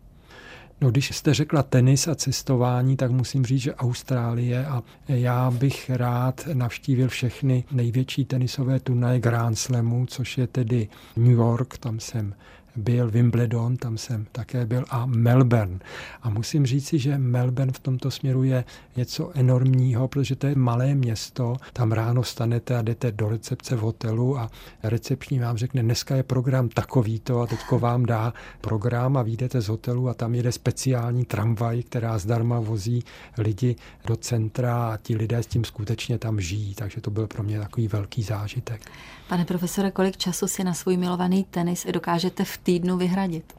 No, 0.81 0.91
když 0.91 1.17
jste 1.17 1.35
řekla 1.35 1.63
tenis 1.63 2.09
a 2.09 2.15
cestování, 2.15 2.97
tak 2.97 3.11
musím 3.11 3.45
říct, 3.45 3.63
že 3.63 3.75
Austrálie 3.75 4.67
a 4.67 4.83
já 5.09 5.51
bych 5.51 5.91
rád 5.91 6.49
navštívil 6.53 7.09
všechny 7.09 7.65
největší 7.73 8.25
tenisové 8.25 8.81
turnaje 8.81 9.21
Grand 9.21 9.59
Slamu, 9.59 10.07
což 10.07 10.39
je 10.39 10.47
tedy 10.47 10.89
New 11.17 11.33
York, 11.33 11.79
tam 11.79 12.01
jsem 12.01 12.35
byl 12.77 13.11
Wimbledon, 13.11 13.77
tam 13.77 13.99
jsem 13.99 14.27
také 14.33 14.67
byl, 14.67 14.85
a 14.91 15.07
Melbourne. 15.07 15.79
A 16.23 16.31
musím 16.31 16.67
říci, 16.67 16.99
že 16.99 17.19
Melbourne 17.19 17.73
v 17.73 17.79
tomto 17.79 18.11
směru 18.11 18.43
je 18.43 18.65
něco 18.97 19.31
enormního, 19.35 20.09
protože 20.09 20.37
to 20.37 20.47
je 20.47 20.55
malé 20.55 20.95
město, 20.95 21.57
tam 21.73 21.93
ráno 21.93 22.23
stanete 22.23 22.77
a 22.77 22.83
jdete 22.83 23.13
do 23.13 23.29
recepce 23.29 23.77
v 23.77 23.81
hotelu 23.81 24.39
a 24.39 24.51
recepční 24.83 25.39
vám 25.39 25.57
řekne, 25.57 25.83
dneska 25.83 26.17
je 26.17 26.23
program 26.23 26.69
takovýto 26.69 27.41
a 27.41 27.47
teďko 27.47 27.79
vám 27.79 28.07
dá 28.07 28.35
program 28.61 29.17
a 29.17 29.23
vyjdete 29.23 29.61
z 29.61 29.69
hotelu 29.69 30.09
a 30.09 30.15
tam 30.15 30.35
jede 30.35 30.53
speciální 30.53 31.25
tramvaj, 31.25 31.83
která 31.83 32.19
zdarma 32.19 32.61
vozí 32.61 33.05
lidi 33.39 33.77
do 34.07 34.17
centra 34.17 34.93
a 34.93 34.97
ti 34.97 35.17
lidé 35.17 35.43
s 35.43 35.47
tím 35.47 35.65
skutečně 35.65 36.19
tam 36.19 36.41
žijí, 36.41 36.75
takže 36.75 37.01
to 37.01 37.11
byl 37.11 37.27
pro 37.27 37.43
mě 37.43 37.59
takový 37.59 37.89
velký 37.89 38.23
zážitek. 38.23 38.81
Pane 39.29 39.45
profesore, 39.45 39.91
kolik 39.91 40.17
času 40.17 40.47
si 40.47 40.65
na 40.65 40.75
svůj 40.75 40.97
milovaný 40.97 41.45
tenis 41.45 41.87
dokážete 41.93 42.45
v 42.45 42.59
týdnu 42.63 42.97
vyhradit? 42.97 43.55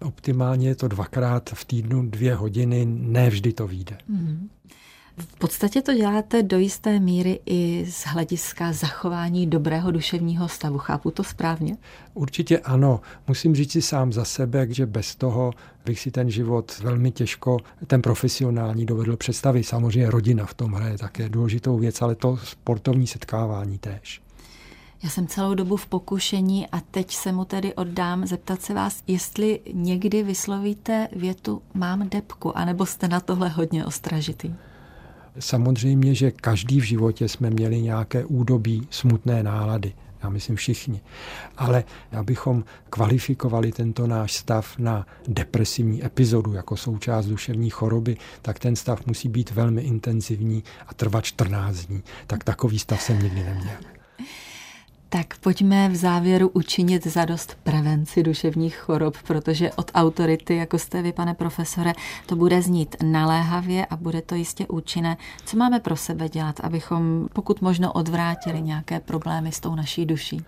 Optimálně 0.00 0.68
je 0.68 0.74
to 0.74 0.88
dvakrát 0.88 1.50
v 1.54 1.64
týdnu 1.64 2.06
dvě 2.10 2.34
hodiny, 2.34 2.86
ne 2.86 3.30
vždy 3.30 3.52
to 3.52 3.66
vyjde. 3.66 3.98
Mm. 4.08 4.48
V 5.18 5.38
podstatě 5.38 5.82
to 5.82 5.94
děláte 5.94 6.42
do 6.42 6.58
jisté 6.58 7.00
míry 7.00 7.40
i 7.46 7.86
z 7.90 8.04
hlediska 8.06 8.72
zachování 8.72 9.46
dobrého 9.46 9.90
duševního 9.90 10.48
stavu. 10.48 10.78
Chápu 10.78 11.10
to 11.10 11.24
správně? 11.24 11.76
Určitě 12.14 12.58
ano. 12.58 13.00
Musím 13.28 13.54
říct 13.54 13.72
si 13.72 13.82
sám 13.82 14.12
za 14.12 14.24
sebe, 14.24 14.66
že 14.70 14.86
bez 14.86 15.16
toho 15.16 15.52
bych 15.84 16.00
si 16.00 16.10
ten 16.10 16.30
život 16.30 16.78
velmi 16.82 17.10
těžko, 17.10 17.58
ten 17.86 18.02
profesionální 18.02 18.86
dovedl 18.86 19.16
představit. 19.16 19.64
Samozřejmě 19.64 20.10
rodina 20.10 20.46
v 20.46 20.54
tom 20.54 20.72
hraje 20.72 20.98
také 20.98 21.28
důležitou 21.28 21.78
věc, 21.78 22.02
ale 22.02 22.14
to 22.14 22.36
sportovní 22.36 23.06
setkávání 23.06 23.78
též. 23.78 24.23
Já 25.04 25.10
jsem 25.10 25.26
celou 25.26 25.54
dobu 25.54 25.76
v 25.76 25.86
pokušení 25.86 26.66
a 26.66 26.80
teď 26.80 27.14
se 27.14 27.32
mu 27.32 27.44
tedy 27.44 27.74
oddám 27.74 28.26
zeptat 28.26 28.62
se 28.62 28.74
vás, 28.74 29.02
jestli 29.06 29.60
někdy 29.72 30.22
vyslovíte 30.22 31.08
větu 31.16 31.62
mám 31.74 32.08
depku, 32.08 32.58
anebo 32.58 32.86
jste 32.86 33.08
na 33.08 33.20
tohle 33.20 33.48
hodně 33.48 33.84
ostražitý. 33.84 34.54
Samozřejmě, 35.38 36.14
že 36.14 36.30
každý 36.30 36.80
v 36.80 36.84
životě 36.84 37.28
jsme 37.28 37.50
měli 37.50 37.82
nějaké 37.82 38.24
údobí 38.24 38.88
smutné 38.90 39.42
nálady. 39.42 39.92
Já 40.22 40.28
myslím 40.28 40.56
všichni. 40.56 41.00
Ale 41.56 41.84
abychom 42.12 42.64
kvalifikovali 42.90 43.72
tento 43.72 44.06
náš 44.06 44.32
stav 44.32 44.78
na 44.78 45.06
depresivní 45.28 46.04
epizodu 46.04 46.52
jako 46.52 46.76
součást 46.76 47.26
duševní 47.26 47.70
choroby, 47.70 48.16
tak 48.42 48.58
ten 48.58 48.76
stav 48.76 49.06
musí 49.06 49.28
být 49.28 49.50
velmi 49.50 49.82
intenzivní 49.82 50.64
a 50.86 50.94
trvat 50.94 51.24
14 51.24 51.76
dní. 51.76 52.02
Tak 52.26 52.44
takový 52.44 52.78
stav 52.78 53.02
jsem 53.02 53.22
nikdy 53.22 53.44
neměl. 53.44 53.76
Tak 55.14 55.38
pojďme 55.38 55.88
v 55.88 55.96
závěru 55.96 56.48
učinit 56.48 57.06
zadost 57.06 57.56
prevenci 57.62 58.22
duševních 58.22 58.76
chorob, 58.76 59.16
protože 59.26 59.72
od 59.72 59.90
autority, 59.94 60.56
jako 60.56 60.78
jste 60.78 61.02
vy, 61.02 61.12
pane 61.12 61.34
profesore, 61.34 61.92
to 62.26 62.36
bude 62.36 62.62
znít 62.62 62.96
naléhavě 63.02 63.86
a 63.86 63.96
bude 63.96 64.22
to 64.22 64.34
jistě 64.34 64.66
účinné. 64.66 65.16
Co 65.44 65.56
máme 65.56 65.80
pro 65.80 65.96
sebe 65.96 66.28
dělat, 66.28 66.60
abychom 66.60 67.28
pokud 67.32 67.62
možno 67.62 67.92
odvrátili 67.92 68.62
nějaké 68.62 69.00
problémy 69.00 69.52
s 69.52 69.60
tou 69.60 69.74
naší 69.74 70.06
duší? 70.06 70.44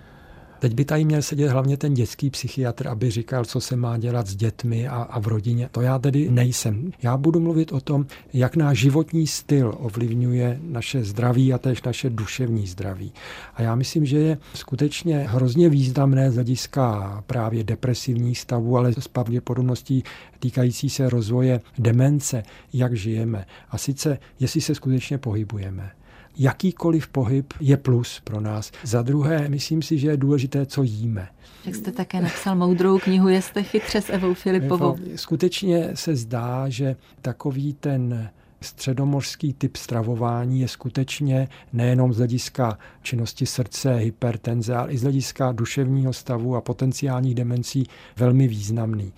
Teď 0.66 0.74
by 0.74 0.84
tady 0.84 1.04
měl 1.04 1.22
sedět 1.22 1.48
hlavně 1.48 1.76
ten 1.76 1.94
dětský 1.94 2.30
psychiatr, 2.30 2.88
aby 2.88 3.10
říkal, 3.10 3.44
co 3.44 3.60
se 3.60 3.76
má 3.76 3.98
dělat 3.98 4.26
s 4.26 4.36
dětmi 4.36 4.88
a, 4.88 4.94
a 4.94 5.20
v 5.20 5.26
rodině. 5.26 5.68
To 5.72 5.80
já 5.80 5.98
tedy 5.98 6.30
nejsem. 6.30 6.90
Já 7.02 7.16
budu 7.16 7.40
mluvit 7.40 7.72
o 7.72 7.80
tom, 7.80 8.06
jak 8.32 8.56
náš 8.56 8.78
životní 8.78 9.26
styl 9.26 9.74
ovlivňuje 9.78 10.60
naše 10.62 11.04
zdraví 11.04 11.52
a 11.52 11.58
též 11.58 11.82
naše 11.82 12.10
duševní 12.10 12.66
zdraví. 12.66 13.12
A 13.54 13.62
já 13.62 13.74
myslím, 13.74 14.06
že 14.06 14.18
je 14.18 14.38
skutečně 14.54 15.18
hrozně 15.18 15.68
významné 15.68 16.30
z 16.30 16.34
hlediska 16.34 17.24
právě 17.26 17.64
depresivních 17.64 18.38
stavů, 18.38 18.76
ale 18.76 18.92
s 18.92 19.08
pravděpodobností 19.08 20.02
týkající 20.38 20.90
se 20.90 21.10
rozvoje 21.10 21.60
demence, 21.78 22.42
jak 22.72 22.96
žijeme. 22.96 23.46
A 23.70 23.78
sice, 23.78 24.18
jestli 24.40 24.60
se 24.60 24.74
skutečně 24.74 25.18
pohybujeme 25.18 25.90
jakýkoliv 26.38 27.08
pohyb 27.08 27.52
je 27.60 27.76
plus 27.76 28.20
pro 28.24 28.40
nás. 28.40 28.72
Za 28.84 29.02
druhé, 29.02 29.48
myslím 29.48 29.82
si, 29.82 29.98
že 29.98 30.08
je 30.08 30.16
důležité, 30.16 30.66
co 30.66 30.82
jíme. 30.82 31.28
Jak 31.64 31.74
jste 31.74 31.92
také 31.92 32.20
napsal 32.20 32.56
moudrou 32.56 32.98
knihu, 32.98 33.28
jste 33.28 33.62
chytře 33.62 34.00
s 34.00 34.10
Evou 34.10 34.34
Filipovou. 34.34 34.96
Skutečně 35.16 35.90
se 35.94 36.16
zdá, 36.16 36.68
že 36.68 36.96
takový 37.22 37.74
ten 37.74 38.30
středomořský 38.60 39.52
typ 39.52 39.76
stravování 39.76 40.60
je 40.60 40.68
skutečně 40.68 41.48
nejenom 41.72 42.12
z 42.12 42.16
hlediska 42.16 42.78
činnosti 43.02 43.46
srdce, 43.46 43.94
hypertenze, 43.94 44.76
ale 44.76 44.92
i 44.92 44.98
z 44.98 45.02
hlediska 45.02 45.52
duševního 45.52 46.12
stavu 46.12 46.56
a 46.56 46.60
potenciálních 46.60 47.34
demencí 47.34 47.86
velmi 48.16 48.48
významný. 48.48 49.12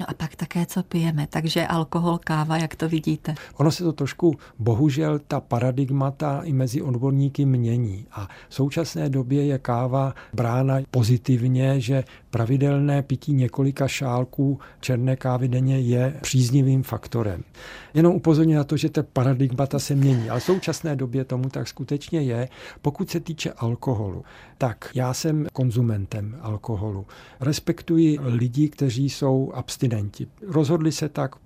No 0.00 0.10
a 0.10 0.14
pak 0.14 0.36
také, 0.36 0.66
co 0.66 0.82
pijeme, 0.82 1.26
takže 1.30 1.66
alkohol, 1.66 2.18
káva, 2.24 2.56
jak 2.56 2.76
to 2.76 2.88
vidíte? 2.88 3.34
Ono 3.56 3.72
se 3.72 3.84
to 3.84 3.92
trošku, 3.92 4.34
bohužel, 4.58 5.18
ta 5.18 5.40
paradigmata 5.40 6.40
i 6.44 6.52
mezi 6.52 6.82
odborníky 6.82 7.44
mění. 7.44 8.06
A 8.12 8.28
v 8.48 8.54
současné 8.54 9.08
době 9.08 9.46
je 9.46 9.58
káva 9.58 10.14
brána 10.32 10.78
pozitivně, 10.90 11.80
že 11.80 12.04
pravidelné 12.30 13.02
pití 13.02 13.32
několika 13.32 13.88
šálků 13.88 14.58
černé 14.80 15.16
kávy 15.16 15.48
denně 15.48 15.80
je 15.80 16.18
příznivým 16.22 16.82
faktorem. 16.82 17.44
Jenom 17.94 18.14
upozorňuji 18.14 18.56
na 18.56 18.64
to, 18.64 18.76
že 18.76 18.83
ta 18.88 19.02
paradigmata 19.02 19.78
se 19.78 19.94
mění, 19.94 20.30
ale 20.30 20.40
v 20.40 20.44
současné 20.44 20.96
době 20.96 21.24
tomu 21.24 21.48
tak 21.48 21.68
skutečně 21.68 22.20
je. 22.20 22.48
Pokud 22.82 23.10
se 23.10 23.20
týče 23.20 23.52
alkoholu, 23.52 24.24
tak 24.58 24.90
já 24.94 25.14
jsem 25.14 25.46
konzumentem 25.52 26.36
alkoholu. 26.40 27.06
Respektuji 27.40 28.18
lidi, 28.22 28.68
kteří 28.68 29.10
jsou 29.10 29.52
abstinenti. 29.54 30.26
Rozhodli 30.46 30.92
se 30.92 31.08
tak. 31.08 31.36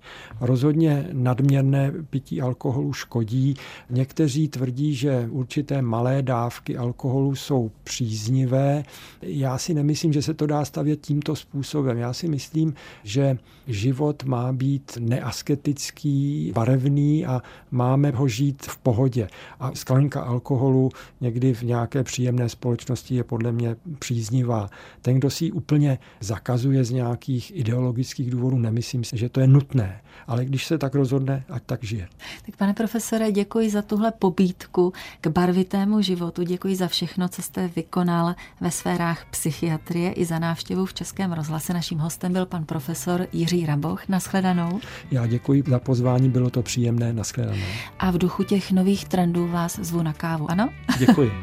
Rozhodně 0.41 1.09
nadměrné 1.13 1.93
pití 2.09 2.41
alkoholu 2.41 2.93
škodí. 2.93 3.53
Někteří 3.89 4.47
tvrdí, 4.47 4.95
že 4.95 5.27
určité 5.31 5.81
malé 5.81 6.21
dávky 6.21 6.77
alkoholu 6.77 7.35
jsou 7.35 7.71
příznivé. 7.83 8.83
Já 9.21 9.57
si 9.57 9.73
nemyslím, 9.73 10.13
že 10.13 10.21
se 10.21 10.33
to 10.33 10.45
dá 10.45 10.65
stavět 10.65 11.01
tímto 11.01 11.35
způsobem. 11.35 11.97
Já 11.97 12.13
si 12.13 12.27
myslím, 12.27 12.73
že 13.03 13.37
život 13.67 14.23
má 14.23 14.53
být 14.53 14.97
neasketický, 14.99 16.51
barevný 16.55 17.25
a 17.29 17.41
máme 17.71 18.11
ho 18.11 18.27
žít 18.27 18.65
v 18.65 18.77
pohodě. 18.77 19.27
A 19.59 19.71
sklenka 19.75 20.21
alkoholu 20.21 20.89
někdy 21.21 21.53
v 21.53 21.63
nějaké 21.63 22.03
příjemné 22.03 22.49
společnosti 22.49 23.15
je 23.15 23.23
podle 23.23 23.51
mě 23.51 23.75
příznivá. 23.99 24.69
Ten, 25.01 25.17
kdo 25.17 25.29
si 25.29 25.45
ji 25.45 25.51
úplně 25.51 25.99
zakazuje 26.19 26.83
z 26.83 26.91
nějakých 26.91 27.51
ideologických 27.55 28.31
důvodů, 28.31 28.57
nemyslím 28.57 29.03
si, 29.03 29.17
že 29.17 29.29
to 29.29 29.39
je 29.39 29.47
nutné. 29.47 30.01
Ale 30.27 30.45
když 30.45 30.65
se 30.65 30.77
tak 30.77 30.95
rozhodne, 30.95 31.43
ať 31.49 31.63
tak 31.65 31.83
žije. 31.83 32.07
Tak 32.45 32.57
pane 32.57 32.73
profesore, 32.73 33.31
děkuji 33.31 33.69
za 33.69 33.81
tuhle 33.81 34.11
pobídku 34.11 34.93
k 35.21 35.27
barvitému 35.27 36.01
životu. 36.01 36.43
Děkuji 36.43 36.75
za 36.75 36.87
všechno, 36.87 37.29
co 37.29 37.41
jste 37.41 37.67
vykonal 37.67 38.35
ve 38.61 38.71
sférách 38.71 39.25
psychiatrie 39.31 40.11
i 40.11 40.25
za 40.25 40.39
návštěvu 40.39 40.85
v 40.85 40.93
Českém 40.93 41.33
rozhlase. 41.33 41.73
Naším 41.73 41.99
hostem 41.99 42.33
byl 42.33 42.45
pan 42.45 42.65
profesor 42.65 43.27
Jiří 43.33 43.65
Raboch. 43.65 44.07
Naschledanou. 44.07 44.79
Já 45.11 45.27
děkuji 45.27 45.63
za 45.67 45.79
pozvání, 45.79 46.29
bylo 46.29 46.49
to 46.49 46.61
příjemné. 46.61 47.13
Naschledanou. 47.19 47.57
A 47.99 48.11
v 48.11 48.17
duchu 48.17 48.43
těch 48.43 48.71
nových 48.71 49.05
trendů 49.05 49.47
vás 49.47 49.79
zvu 49.79 50.03
na 50.03 50.13
kávu, 50.13 50.51
ano? 50.51 50.69
Děkuji. 50.97 51.31